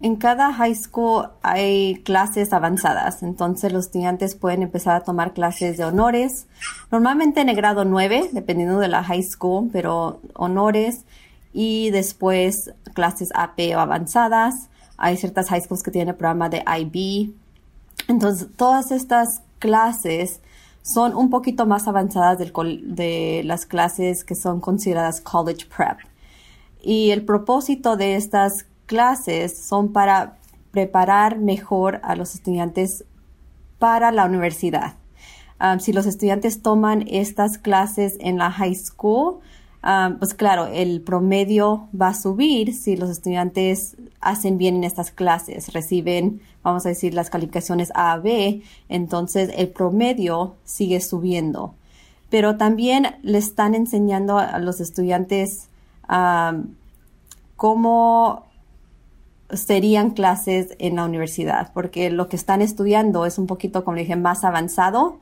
En 0.00 0.16
cada 0.16 0.52
high 0.52 0.74
school 0.74 1.30
hay 1.42 2.02
clases 2.04 2.52
avanzadas, 2.52 3.22
entonces 3.22 3.72
los 3.72 3.86
estudiantes 3.86 4.34
pueden 4.34 4.62
empezar 4.62 4.96
a 4.96 5.00
tomar 5.04 5.32
clases 5.32 5.78
de 5.78 5.84
honores, 5.84 6.46
normalmente 6.92 7.40
en 7.40 7.48
el 7.48 7.56
grado 7.56 7.86
9, 7.86 8.28
dependiendo 8.32 8.78
de 8.78 8.88
la 8.88 9.02
high 9.02 9.22
school, 9.22 9.70
pero 9.72 10.20
honores 10.34 11.06
y 11.54 11.90
después 11.90 12.74
clases 12.92 13.30
AP 13.34 13.74
o 13.74 13.80
avanzadas. 13.80 14.68
Hay 14.98 15.16
ciertas 15.16 15.48
high 15.48 15.62
schools 15.62 15.82
que 15.82 15.90
tienen 15.90 16.10
el 16.10 16.16
programa 16.16 16.50
de 16.50 16.62
IB, 16.66 17.32
entonces, 18.08 18.48
todas 18.56 18.90
estas 18.90 19.42
clases 19.58 20.40
son 20.82 21.16
un 21.16 21.30
poquito 21.30 21.66
más 21.66 21.88
avanzadas 21.88 22.38
de 22.38 23.42
las 23.44 23.64
clases 23.64 24.24
que 24.24 24.34
son 24.34 24.60
consideradas 24.60 25.20
college 25.20 25.66
prep. 25.74 25.98
Y 26.82 27.10
el 27.10 27.24
propósito 27.24 27.96
de 27.96 28.16
estas 28.16 28.66
clases 28.84 29.56
son 29.58 29.92
para 29.92 30.36
preparar 30.70 31.38
mejor 31.38 32.00
a 32.02 32.14
los 32.16 32.34
estudiantes 32.34 33.04
para 33.78 34.12
la 34.12 34.26
universidad. 34.26 34.94
Um, 35.60 35.78
si 35.78 35.92
los 35.92 36.04
estudiantes 36.04 36.62
toman 36.62 37.06
estas 37.08 37.58
clases 37.58 38.16
en 38.20 38.36
la 38.38 38.50
high 38.50 38.74
school, 38.74 39.40
um, 39.84 40.18
pues 40.18 40.34
claro, 40.34 40.66
el 40.66 41.00
promedio 41.02 41.88
va 41.98 42.08
a 42.08 42.14
subir 42.14 42.74
si 42.74 42.96
los 42.96 43.10
estudiantes 43.10 43.96
hacen 44.20 44.58
bien 44.58 44.76
en 44.76 44.84
estas 44.84 45.10
clases, 45.10 45.72
reciben 45.72 46.40
vamos 46.64 46.86
a 46.86 46.88
decir, 46.88 47.14
las 47.14 47.30
calificaciones 47.30 47.92
A 47.94 48.12
a 48.12 48.18
B, 48.18 48.62
entonces 48.88 49.50
el 49.56 49.68
promedio 49.68 50.56
sigue 50.64 51.00
subiendo. 51.00 51.74
Pero 52.30 52.56
también 52.56 53.16
le 53.22 53.38
están 53.38 53.76
enseñando 53.76 54.38
a 54.38 54.58
los 54.58 54.80
estudiantes 54.80 55.68
cómo 57.56 58.46
serían 59.50 60.10
clases 60.10 60.74
en 60.78 60.96
la 60.96 61.04
universidad, 61.04 61.70
porque 61.72 62.10
lo 62.10 62.28
que 62.28 62.36
están 62.36 62.60
estudiando 62.62 63.26
es 63.26 63.38
un 63.38 63.46
poquito, 63.46 63.84
como 63.84 63.98
dije, 63.98 64.16
más 64.16 64.42
avanzado 64.42 65.18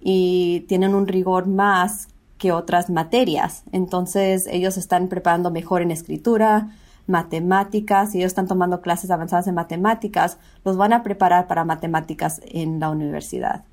y 0.00 0.60
tienen 0.68 0.94
un 0.94 1.08
rigor 1.08 1.46
más 1.46 2.08
que 2.38 2.52
otras 2.52 2.90
materias. 2.90 3.62
Entonces 3.72 4.46
ellos 4.46 4.76
están 4.76 5.08
preparando 5.08 5.50
mejor 5.50 5.82
en 5.82 5.90
escritura, 5.90 6.70
matemáticas, 7.06 8.10
si 8.10 8.18
ellos 8.18 8.30
están 8.30 8.48
tomando 8.48 8.80
clases 8.80 9.10
avanzadas 9.10 9.46
en 9.46 9.54
matemáticas, 9.54 10.38
los 10.64 10.76
van 10.76 10.92
a 10.92 11.02
preparar 11.02 11.46
para 11.46 11.64
matemáticas 11.64 12.40
en 12.44 12.80
la 12.80 12.90
universidad. 12.90 13.64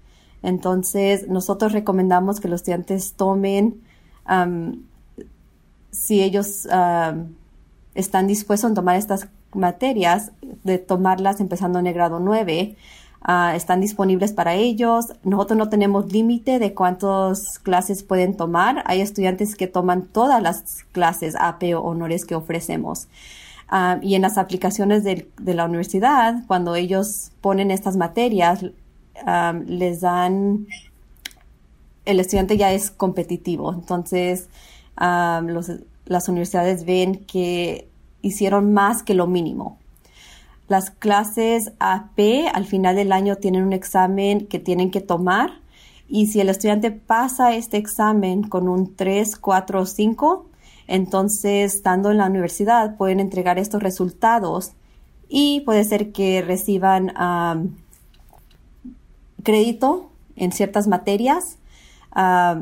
Entonces, 0.43 1.27
nosotros 1.29 1.71
recomendamos 1.71 2.39
que 2.39 2.49
los 2.49 2.61
estudiantes 2.61 3.13
tomen, 3.13 3.81
si 5.91 6.21
ellos 6.21 6.67
están 7.95 8.27
dispuestos 8.27 8.71
a 8.71 8.73
tomar 8.73 8.97
estas 8.97 9.29
materias, 9.53 10.31
de 10.63 10.77
tomarlas 10.79 11.39
empezando 11.39 11.79
en 11.79 11.87
el 11.87 11.93
grado 11.93 12.19
9, 12.19 12.75
Ah, 13.25 13.55
están 13.55 13.79
disponibles 13.79 14.33
para 14.33 14.55
ellos. 14.55 15.13
Nosotros 15.23 15.57
no 15.57 15.69
tenemos 15.69 16.11
límite 16.11 16.59
de 16.59 16.73
cuántas 16.73 17.57
clases 17.59 18.03
pueden 18.03 18.35
tomar. 18.35 18.83
Hay 18.85 18.99
estudiantes 18.99 19.55
que 19.55 19.67
toman 19.67 20.07
todas 20.07 20.41
las 20.43 20.83
clases 20.91 21.35
AP 21.39 21.73
o 21.73 21.79
honores 21.79 22.25
que 22.25 22.35
ofrecemos. 22.35 23.07
Ah, 23.69 23.97
y 24.01 24.15
en 24.15 24.23
las 24.23 24.37
aplicaciones 24.37 25.05
de, 25.05 25.29
la 25.45 25.65
universidad, 25.65 26.45
cuando 26.47 26.75
ellos 26.75 27.31
ponen 27.39 27.71
estas 27.71 27.95
materias, 27.95 28.65
ah, 29.25 29.53
les 29.65 30.01
dan, 30.01 30.67
el 32.05 32.19
estudiante 32.19 32.57
ya 32.57 32.73
es 32.73 32.91
competitivo. 32.91 33.73
Entonces, 33.73 34.49
las 34.97 36.27
universidades 36.27 36.85
ven 36.85 37.23
que 37.25 37.89
hicieron 38.21 38.73
más 38.73 39.01
que 39.01 39.13
lo 39.13 39.27
mínimo. 39.27 39.79
Las 40.73 40.89
clases 40.89 41.71
AP 41.77 42.47
al 42.51 42.65
final 42.65 42.95
del 42.95 43.11
año 43.11 43.35
tienen 43.35 43.63
un 43.63 43.73
examen 43.73 44.47
que 44.47 44.57
tienen 44.57 44.89
que 44.89 45.01
tomar 45.01 45.61
y 46.07 46.25
si 46.25 46.41
el 46.41 46.49
estudiante 46.49 46.89
pasa 46.89 47.53
este 47.53 47.77
examen 47.77 48.41
con 48.41 48.67
un 48.67 48.95
3, 48.95 49.37
4 49.37 49.81
o 49.81 49.85
5, 49.85 50.49
entonces 50.87 51.75
estando 51.75 52.09
en 52.09 52.17
la 52.17 52.25
universidad 52.25 52.97
pueden 52.97 53.19
entregar 53.19 53.59
estos 53.59 53.83
resultados 53.83 54.71
y 55.29 55.61
puede 55.61 55.83
ser 55.83 56.11
que 56.11 56.41
reciban 56.41 57.13
crédito 59.43 60.09
en 60.35 60.51
ciertas 60.53 60.87
materias 60.87 61.59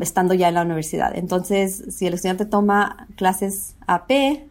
estando 0.01 0.34
ya 0.34 0.49
en 0.49 0.55
la 0.55 0.64
universidad. 0.64 1.16
Entonces, 1.16 1.86
si 1.95 2.07
el 2.07 2.16
estudiante 2.16 2.45
toma 2.45 3.07
clases 3.16 3.78
AP, 3.88 4.51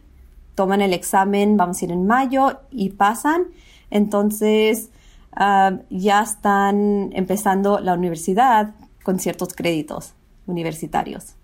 toman 0.61 0.83
el 0.83 0.93
examen, 0.93 1.57
vamos 1.57 1.81
a 1.81 1.87
ir 1.87 1.91
en 1.91 2.07
mayo 2.07 2.61
y 2.71 2.91
pasan, 2.91 3.45
entonces 3.89 4.91
ah, 5.33 5.79
ya 5.89 6.21
están 6.21 7.09
empezando 7.15 7.81
la 7.81 7.95
universidad 7.95 8.75
con 9.03 9.19
ciertos 9.19 9.55
créditos 9.55 10.13
universitarios. 10.47 11.35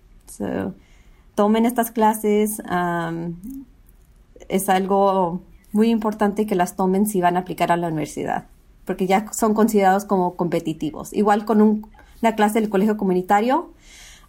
tomen 1.33 1.65
estas 1.65 1.89
clases, 1.89 2.61
es 4.49 4.69
algo 4.69 5.41
muy 5.71 5.89
importante 5.89 6.45
que 6.45 6.53
las 6.53 6.75
tomen 6.75 7.07
si 7.07 7.19
van 7.19 7.37
a 7.37 7.39
aplicar 7.39 7.71
a 7.71 7.77
la 7.77 7.87
universidad, 7.87 8.45
porque 8.85 9.07
ya 9.07 9.33
son 9.33 9.55
considerados 9.55 10.05
como 10.05 10.35
competitivos. 10.35 11.11
Igual 11.11 11.43
con 11.45 11.61
una 12.21 12.35
clase 12.35 12.61
del 12.61 12.69
colegio 12.69 12.97
comunitario, 12.97 13.71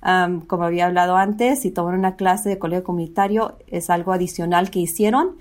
como 0.00 0.64
había 0.64 0.86
hablado 0.86 1.16
antes, 1.16 1.62
si 1.62 1.70
toman 1.70 1.94
una 1.94 2.16
clase 2.16 2.48
de 2.48 2.58
colegio 2.58 2.84
comunitario, 2.84 3.58
es 3.66 3.90
algo 3.90 4.12
adicional 4.12 4.70
que 4.70 4.78
hicieron 4.80 5.36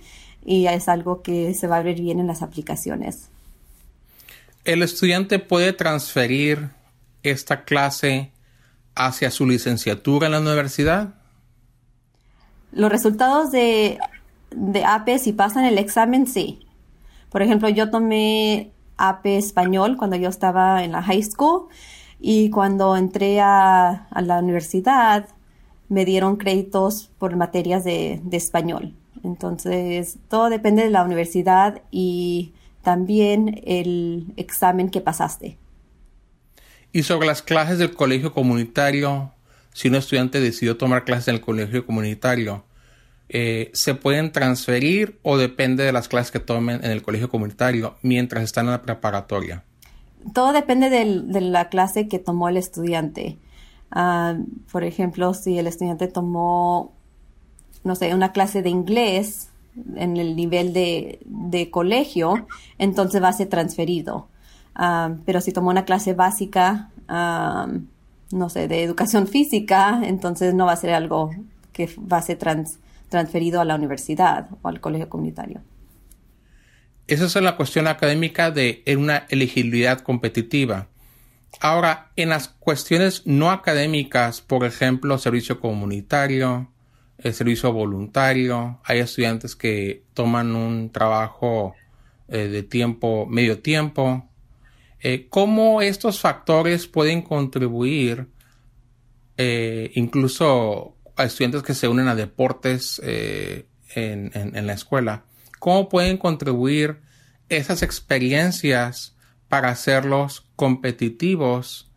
y 0.46 0.68
es 0.68 0.88
algo 0.88 1.22
que 1.22 1.54
se 1.54 1.68
va 1.68 1.78
a 1.78 1.84
ver 1.84 2.00
bien 2.00 2.20
en 2.20 2.28
las 2.28 2.42
aplicaciones. 2.42 3.30
¿El 4.64 4.84
estudiante 4.84 5.40
puede 5.40 5.74
transferir 5.74 6.70
esta 7.24 7.64
clase 7.64 8.32
hacia 8.96 9.32
su 9.32 9.46
licenciatura 9.46 10.28
en 10.28 10.34
la 10.34 10.40
universidad? 10.40 11.16
Los 12.72 12.92
resultados 12.92 13.52
de, 13.52 14.00
de 14.52 14.84
AP, 14.84 15.18
si 15.20 15.34
pasan 15.34 15.66
el 15.66 15.78
examen, 15.78 16.28
sí. 16.28 16.66
Por 17.30 17.42
ejemplo, 17.42 17.70
yo 17.70 17.90
tomé 17.90 18.72
AP 18.98 19.26
español 19.26 19.98
cuando 19.98 20.16
yo 20.16 20.30
estaba 20.30 20.84
en 20.84 20.92
la 20.92 21.04
high 21.04 21.24
school 21.24 21.68
y 22.20 22.50
cuando 22.50 22.98
entré 22.98 23.40
a, 23.42 24.08
la 24.16 24.40
universidad, 24.40 25.30
me 25.90 26.06
dieron 26.06 26.38
créditos 26.38 27.12
por 27.18 27.36
materias 27.36 27.84
de, 27.84 28.22
español. 28.32 28.94
Entonces, 29.24 30.18
todo 30.30 30.50
depende 30.50 30.84
de 30.84 30.90
la 30.90 31.04
universidad 31.04 31.82
y 31.92 32.54
también 32.82 33.62
el 33.66 34.34
examen 34.38 34.90
que 34.90 35.02
pasaste. 35.02 35.58
Y 36.92 37.04
sobre 37.04 37.28
las 37.28 37.42
clases 37.42 37.78
del 37.78 37.94
colegio 37.94 38.34
comunitario, 38.34 39.32
si 39.74 39.90
un 39.90 39.96
estudiante 39.96 40.40
decidió 40.40 40.78
tomar 40.78 41.04
clases 41.04 41.28
en 41.28 41.36
el 41.36 41.42
colegio 41.42 41.86
comunitario, 41.86 42.64
eh, 43.30 43.70
¿se 43.74 43.94
pueden 43.94 44.32
transferir 44.32 45.20
o 45.22 45.38
depende 45.38 45.84
de 45.84 45.92
las 45.92 46.08
clases 46.08 46.32
que 46.32 46.40
tomen 46.40 46.84
en 46.84 46.92
el 46.92 47.02
colegio 47.02 47.30
comunitario 47.30 47.98
mientras 48.02 48.44
están 48.44 48.66
en 48.66 48.72
la 48.72 48.82
preparatoria? 48.82 49.66
Todo 50.34 50.54
depende 50.54 50.90
de 50.90 51.42
la 51.42 51.70
clase 51.70 52.08
que 52.08 52.20
tomó 52.20 52.50
el 52.50 52.58
estudiante. 52.58 53.38
Ah, 53.92 54.36
por 54.72 54.84
ejemplo, 54.84 55.34
si 55.34 55.58
el 55.58 55.68
estudiante 55.68 56.08
tomó, 56.08 56.94
no 57.84 57.96
sé, 57.96 58.14
una 58.14 58.32
clase 58.32 58.62
de 58.62 58.70
inglés 58.70 59.50
en 59.96 60.18
el 60.18 60.36
nivel 60.36 60.74
de, 60.74 61.70
colegio, 61.72 62.48
entonces 62.78 63.22
va 63.22 63.30
a 63.30 63.34
ser 63.34 63.48
transferido. 63.50 64.28
Ah, 64.76 65.16
pero 65.26 65.42
si 65.42 65.52
tomó 65.52 65.70
una 65.70 65.86
clase 65.86 66.14
básica, 66.14 66.92
ah, 67.08 67.68
no 68.32 68.50
sé, 68.50 68.68
de 68.68 68.84
educación 68.84 69.28
física, 69.36 70.02
entonces 70.04 70.54
no 70.54 70.66
va 70.66 70.74
a 70.74 70.78
ser 70.78 70.94
algo 70.94 71.32
que 71.72 71.90
va 72.00 72.18
a 72.18 72.22
ser 72.22 72.40
transferido 73.10 73.62
a 73.62 73.66
la 73.66 73.76
universidad 73.76 74.50
o 74.62 74.68
al 74.68 74.82
colegio 74.82 75.10
comunitario. 75.10 75.62
Esa 77.08 77.26
es 77.26 77.36
la 77.36 77.56
cuestión 77.56 77.88
académica 77.88 78.52
de 78.52 78.84
una 78.98 79.26
elegibilidad 79.30 80.02
competitiva. 80.02 80.88
Ahora, 81.60 82.12
en 82.16 82.30
las 82.30 82.50
cuestiones 82.50 83.26
no 83.26 83.50
académicas, 83.50 84.42
por 84.42 84.66
ejemplo, 84.66 85.18
servicio 85.18 85.60
comunitario, 85.60 86.70
el 87.18 87.34
servicio 87.34 87.72
voluntario, 87.72 88.80
hay 88.84 89.00
estudiantes 89.00 89.56
que 89.56 90.04
toman 90.14 90.56
un 90.56 90.92
trabajo 90.92 91.76
eh, 92.28 92.48
de 92.50 92.64
tiempo, 92.64 93.26
medio 93.26 93.60
tiempo. 93.60 94.28
Eh, 95.00 95.28
¿Cómo 95.30 95.82
estos 95.82 96.20
factores 96.20 96.88
pueden 96.88 97.22
contribuir 97.22 98.28
eh, 99.38 99.92
incluso 99.96 100.96
a 101.16 101.24
estudiantes 101.24 101.64
que 101.64 101.74
se 101.74 101.88
unen 101.88 102.08
a 102.08 102.16
deportes 102.16 103.02
en 103.04 104.68
la 104.68 104.74
escuela? 104.74 105.24
Cómo 105.60 105.90
pueden 105.90 106.18
contribuir 106.18 107.02
esas 107.50 107.82
experiencias 107.82 109.16
para 109.50 109.70
hacerlos 109.70 110.46
competitivos 110.56 111.90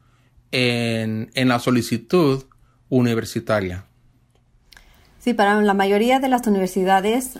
en, 0.52 1.30
la 1.34 1.58
solicitud 1.58 2.44
universitaria. 2.88 3.84
Sí, 5.18 5.34
para 5.34 5.60
la 5.60 5.74
mayoría 5.74 6.18
de 6.18 6.28
las 6.28 6.46
universidades, 6.46 7.38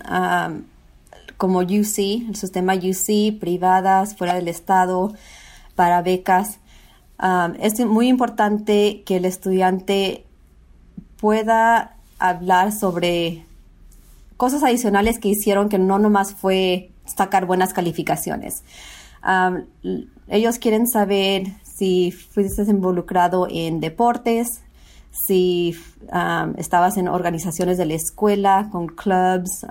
como 1.36 1.60
UC, 1.60 1.98
el 2.28 2.36
sistema 2.36 2.74
UC, 2.74 3.38
privadas, 3.40 4.16
fuera 4.16 4.34
del 4.34 4.48
estado, 4.48 5.14
para 5.74 6.02
becas, 6.02 6.58
es 7.60 7.80
muy 7.80 8.08
importante 8.08 9.02
que 9.04 9.16
el 9.16 9.24
estudiante 9.24 10.24
pueda 11.16 11.96
hablar 12.18 12.72
sobre 12.72 13.44
cosas 14.40 14.62
adicionales 14.62 15.18
que 15.18 15.28
hicieron 15.28 15.68
que 15.68 15.78
no 15.78 15.98
nomás 15.98 16.32
fue 16.32 16.92
sacar 17.04 17.44
buenas 17.44 17.74
calificaciones. 17.74 18.64
ellos 20.28 20.58
quieren 20.58 20.86
saber 20.86 21.48
si 21.62 22.10
fuiste 22.10 22.62
involucrado 22.62 23.46
en 23.50 23.80
deportes, 23.80 24.62
si 25.10 25.76
estabas 26.56 26.96
en 26.96 27.08
organizaciones 27.08 27.76
de 27.76 27.84
la 27.84 27.92
escuela, 27.92 28.70
con 28.72 28.86
clubs, 28.86 29.66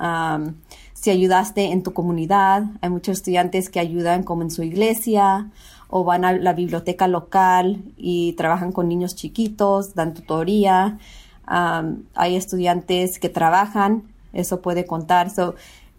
si 0.93 1.09
ayudaste 1.09 1.72
en 1.72 1.82
tu 1.82 1.93
comunidad. 1.93 2.65
Hay 2.82 2.91
muchos 2.91 3.17
estudiantes 3.17 3.72
que 3.72 3.80
ayudan 3.80 4.22
como 4.22 4.43
en 4.43 4.51
su 4.51 4.61
iglesia 4.61 5.49
o 5.88 6.03
van 6.03 6.26
a 6.26 6.34
la 6.34 6.53
biblioteca 6.53 7.07
local 7.07 7.82
y 7.97 8.34
trabajan 8.34 8.72
con 8.72 8.88
niños 8.88 9.15
chiquitos, 9.15 9.95
dan 9.95 10.13
tutoría. 10.13 10.99
hay 11.47 12.36
estudiantes 12.36 13.17
que 13.17 13.30
trabajan 13.30 14.03
eso 14.34 14.62
puede 14.62 14.86
contar. 14.86 15.32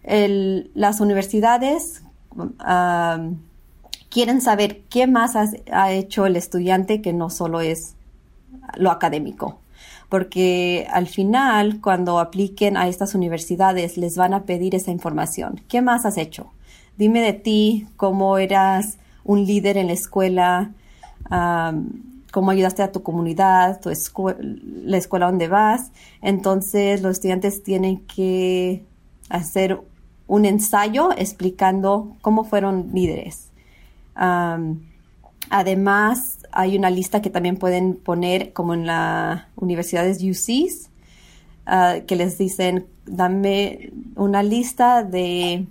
las 0.03 0.99
universidades 0.99 2.03
quieren 4.09 4.41
saber 4.41 4.81
qué 4.89 5.07
más 5.07 5.35
ha 5.71 5.91
hecho 5.91 6.25
el 6.25 6.35
estudiante 6.35 7.01
que 7.01 7.13
no 7.13 7.29
solo 7.29 7.61
es 7.61 7.95
lo 8.75 8.91
académico. 8.91 9.59
Porque 10.09 10.87
al 10.91 11.07
final, 11.07 11.79
cuando 11.79 12.19
apliquen 12.19 12.75
a 12.75 12.89
estas 12.89 13.15
universidades, 13.15 13.97
les 13.97 14.17
van 14.17 14.33
a 14.33 14.43
pedir 14.43 14.75
esa 14.75 14.91
información. 14.91 15.61
¿Qué 15.69 15.81
más 15.81 16.05
has 16.05 16.17
hecho? 16.17 16.51
Dime 16.97 17.21
de 17.21 17.31
ti, 17.31 17.87
cómo 17.95 18.37
eras 18.37 18.97
un 19.23 19.45
líder 19.45 19.77
en 19.77 19.87
la 19.87 19.93
escuela, 19.93 20.71
cómo 22.31 22.51
ayudaste 22.51 22.81
a 22.81 22.91
tu 22.91 23.03
comunidad, 23.03 23.79
tu 23.81 23.89
la 23.89 24.97
escuela 24.97 25.27
donde 25.27 25.47
vas. 25.47 25.91
Entonces 26.21 27.01
los 27.01 27.13
estudiantes 27.13 27.61
tienen 27.61 27.99
que 28.07 28.83
hacer 29.29 29.79
un 30.27 30.45
ensayo 30.45 31.09
explicando 31.17 32.15
cómo 32.21 32.43
fueron 32.43 32.91
líderes. 32.93 33.49
además, 35.49 36.39
hay 36.53 36.77
una 36.77 36.89
lista 36.89 37.21
que 37.21 37.29
también 37.29 37.57
pueden 37.57 37.95
poner 37.95 38.53
como 38.53 38.73
en 38.73 38.85
las 38.85 39.43
universidades 39.55 40.23
UCs, 40.23 40.89
ah, 41.65 41.95
que 42.07 42.15
les 42.15 42.37
dicen, 42.37 42.87
dame 43.05 43.91
una 44.15 44.43
lista 44.43 45.03
de 45.03 45.65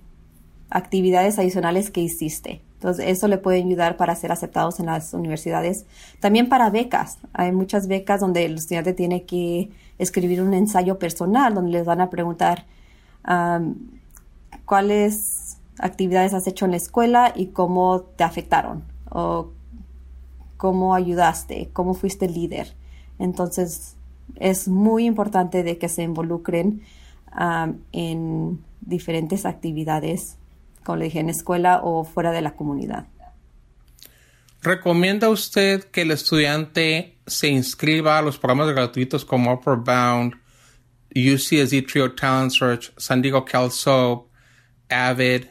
actividades 0.68 1.38
adicionales 1.38 1.90
que 1.90 2.00
hiciste. 2.02 2.60
Entonces, 2.80 3.08
eso 3.08 3.28
le 3.28 3.36
puede 3.36 3.58
ayudar 3.58 3.98
para 3.98 4.14
ser 4.14 4.32
aceptados 4.32 4.80
en 4.80 4.86
las 4.86 5.12
universidades. 5.12 5.84
También 6.18 6.48
para 6.48 6.70
becas. 6.70 7.18
Hay 7.34 7.52
muchas 7.52 7.88
becas 7.88 8.20
donde 8.20 8.46
el 8.46 8.54
estudiante 8.54 8.94
tiene 8.94 9.24
que 9.24 9.68
escribir 9.98 10.40
un 10.40 10.54
ensayo 10.54 10.98
personal, 10.98 11.54
donde 11.54 11.72
les 11.72 11.84
van 11.84 12.00
a 12.00 12.08
preguntar 12.08 12.64
cuáles 14.64 15.58
actividades 15.78 16.32
has 16.32 16.46
hecho 16.46 16.64
en 16.64 16.70
la 16.70 16.78
escuela 16.78 17.34
y 17.36 17.48
cómo 17.48 18.00
te 18.16 18.24
afectaron 18.24 18.82
o 19.10 19.50
cómo 20.56 20.94
ayudaste, 20.94 21.68
cómo 21.74 21.92
fuiste 21.92 22.30
líder. 22.30 22.74
Entonces, 23.18 23.96
es 24.36 24.68
muy 24.68 25.04
importante 25.04 25.62
de 25.62 25.76
que 25.76 25.90
se 25.90 26.02
involucren 26.02 26.80
en 27.92 28.64
diferentes 28.80 29.44
actividades 29.44 30.38
como 30.84 30.96
le 30.96 31.06
dije, 31.06 31.20
en 31.20 31.30
escuela 31.30 31.80
o 31.82 32.04
fuera 32.04 32.32
de 32.32 32.42
la 32.42 32.54
comunidad. 32.54 33.06
¿Recomienda 34.62 35.30
usted 35.30 35.84
que 35.84 36.02
el 36.02 36.10
estudiante 36.10 37.18
se 37.26 37.48
inscriba 37.48 38.18
a 38.18 38.22
los 38.22 38.38
programas 38.38 38.68
gratuitos 38.74 39.24
como 39.24 39.52
Upper 39.54 39.76
Bound, 39.76 40.34
UCSD 41.14 41.86
Trio 41.90 42.14
Talent 42.14 42.52
Search, 42.52 42.92
San 42.98 43.22
Diego 43.22 43.44
CalSoap, 43.44 44.26
Avid? 44.90 45.46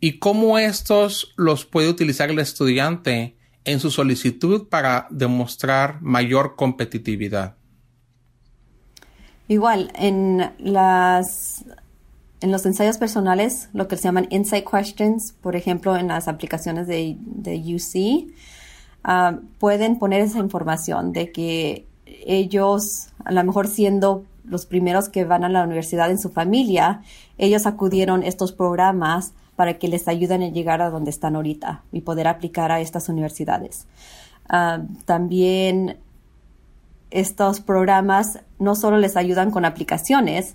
¿Y 0.00 0.18
cómo 0.18 0.58
estos 0.58 1.32
los 1.36 1.64
puede 1.64 1.88
utilizar 1.88 2.30
el 2.30 2.38
estudiante 2.38 3.36
en 3.64 3.80
su 3.80 3.90
solicitud 3.90 4.68
para 4.68 5.06
demostrar 5.10 6.00
mayor 6.02 6.56
competitividad? 6.56 7.56
Igual, 9.48 9.92
en 9.94 10.52
las 10.58 11.64
en 12.40 12.52
los 12.52 12.66
ensayos 12.66 12.98
personales, 12.98 13.68
lo 13.72 13.88
que 13.88 13.96
se 13.96 14.04
llaman 14.04 14.26
insight 14.30 14.66
questions, 14.68 15.32
por 15.40 15.56
ejemplo, 15.56 15.96
en 15.96 16.08
las 16.08 16.28
aplicaciones 16.28 16.86
de, 16.86 17.16
UC, 17.46 18.30
ah, 19.04 19.38
pueden 19.58 19.98
poner 19.98 20.20
esa 20.20 20.38
información 20.38 21.12
de 21.12 21.32
que 21.32 21.86
ellos, 22.06 23.08
a 23.24 23.32
lo 23.32 23.42
mejor 23.44 23.68
siendo 23.68 24.24
los 24.44 24.66
primeros 24.66 25.08
que 25.08 25.24
van 25.24 25.44
a 25.44 25.48
la 25.48 25.64
universidad 25.64 26.10
en 26.10 26.18
su 26.18 26.30
familia, 26.30 27.02
ellos 27.38 27.66
acudieron 27.66 28.22
a 28.22 28.26
estos 28.26 28.52
programas 28.52 29.32
para 29.56 29.78
que 29.78 29.88
les 29.88 30.06
ayuden 30.06 30.42
a 30.42 30.48
llegar 30.48 30.82
a 30.82 30.90
donde 30.90 31.10
están 31.10 31.36
ahorita 31.36 31.82
y 31.90 32.02
poder 32.02 32.28
aplicar 32.28 32.70
a 32.70 32.80
estas 32.80 33.08
universidades. 33.08 33.86
Ah, 34.48 34.82
también 35.06 35.96
estos 37.10 37.60
programas 37.60 38.40
no 38.58 38.74
solo 38.74 38.98
les 38.98 39.16
ayudan 39.16 39.50
con 39.50 39.64
aplicaciones, 39.64 40.54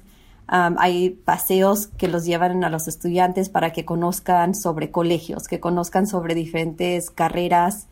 hay 0.51 1.11
paseos 1.11 1.87
que 1.87 2.09
los 2.09 2.25
llevan 2.25 2.63
a 2.65 2.69
los 2.69 2.89
estudiantes 2.89 3.47
para 3.47 3.71
que 3.71 3.85
conozcan 3.85 4.53
sobre 4.53 4.91
colegios, 4.91 5.47
que 5.47 5.61
conozcan 5.61 6.07
sobre 6.07 6.35
diferentes 6.35 7.09
carreras. 7.09 7.87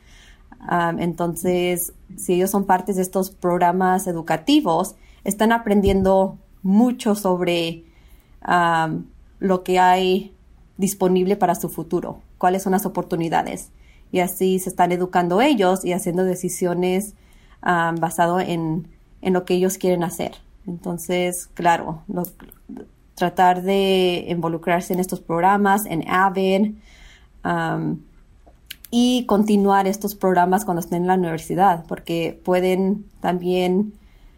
entonces, 0.98 1.94
si 2.18 2.34
ellos 2.34 2.52
son 2.52 2.66
partes 2.66 2.98
de 2.98 3.02
estos 3.02 3.32
programas 3.32 4.08
educativos, 4.08 4.96
están 5.24 5.54
aprendiendo 5.54 6.38
mucho 6.62 7.16
sobre 7.16 7.86
lo 9.40 9.64
que 9.64 9.80
hay 9.80 10.36
disponible 10.76 11.38
para 11.38 11.56
su 11.56 11.70
futuro, 11.70 12.20
cuáles 12.38 12.64
son 12.64 12.74
las 12.74 12.86
oportunidades. 12.86 13.72
Y 14.12 14.20
así 14.20 14.60
se 14.60 14.70
están 14.70 14.92
educando 14.92 15.40
ellos 15.40 15.86
y 15.86 15.94
haciendo 15.94 16.26
decisiones 16.26 17.14
basado 17.62 18.42
en, 18.42 18.90
en 19.22 19.32
lo 19.34 19.46
que 19.46 19.54
ellos 19.54 19.78
quieren 19.78 20.04
hacer. 20.04 20.49
Entonces, 20.70 21.50
claro, 21.56 22.04
tratar 23.16 23.64
de 23.64 24.26
involucrarse 24.30 24.94
en 24.94 25.00
estos 25.00 25.20
programas, 25.20 25.86
en 25.86 26.08
Avid, 26.08 26.76
um, 27.44 28.00
y 28.92 29.26
continuar 29.26 29.88
estos 29.88 30.16
programas 30.16 30.66
cuando 30.66 30.82
estén 30.82 31.02
en 31.02 31.08
la 31.08 31.16
universidad, 31.16 31.86
porque 31.88 32.40
pueden 32.44 33.06
también 33.20 33.94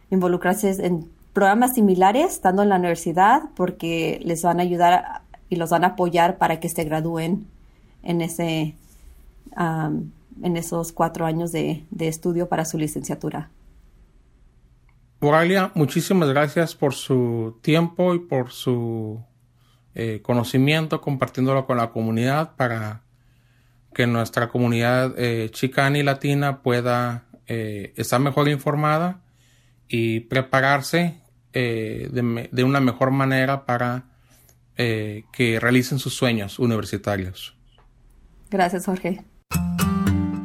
involucrarse 0.09 0.85
en 0.85 1.07
programas 1.33 1.75
similares 1.75 2.33
estando 2.33 2.63
en 2.63 2.69
la 2.69 2.77
universidad, 2.77 3.43
porque 3.55 4.19
les 4.23 4.43
van 4.43 4.59
a 4.59 4.63
ayudar 4.63 5.21
y 5.49 5.55
los 5.57 5.69
van 5.69 5.83
a 5.83 5.87
apoyar 5.87 6.37
para 6.37 6.59
que 6.59 6.69
se 6.69 6.83
gradúen 6.83 7.45
en 8.03 8.21
ese 8.21 8.75
en 9.57 10.57
esos 10.57 10.93
cuatro 10.93 11.25
años 11.25 11.51
de 11.51 11.85
estudio 11.99 12.47
para 12.47 12.63
su 12.63 12.77
licenciatura. 12.77 13.49
Oralia, 15.23 15.71
muchísimas 15.75 16.29
gracias 16.29 16.73
por 16.73 16.95
su 16.95 17.59
tiempo 17.61 18.15
y 18.15 18.19
por 18.19 18.51
su 18.51 19.23
eh, 19.93 20.19
conocimiento, 20.23 20.99
compartiéndolo 20.99 21.67
con 21.67 21.77
la 21.77 21.91
comunidad 21.91 22.55
para 22.55 23.03
que 23.93 24.07
nuestra 24.07 24.49
comunidad 24.49 25.13
eh, 25.17 25.49
chicana 25.51 25.99
y 25.99 26.03
latina 26.03 26.63
pueda 26.63 27.25
eh, 27.45 27.93
estar 27.97 28.19
mejor 28.19 28.49
informada 28.49 29.21
y 29.87 30.21
prepararse 30.21 31.21
de, 31.53 32.49
de, 32.51 32.63
una 32.63 32.79
mejor 32.79 33.11
manera 33.11 33.65
para 33.65 34.05
que 34.77 35.59
realicen 35.59 35.99
sus 35.99 36.15
sueños 36.15 36.57
universitarios. 36.57 37.55
Gracias, 38.49 38.85
Jorge. 38.85 39.25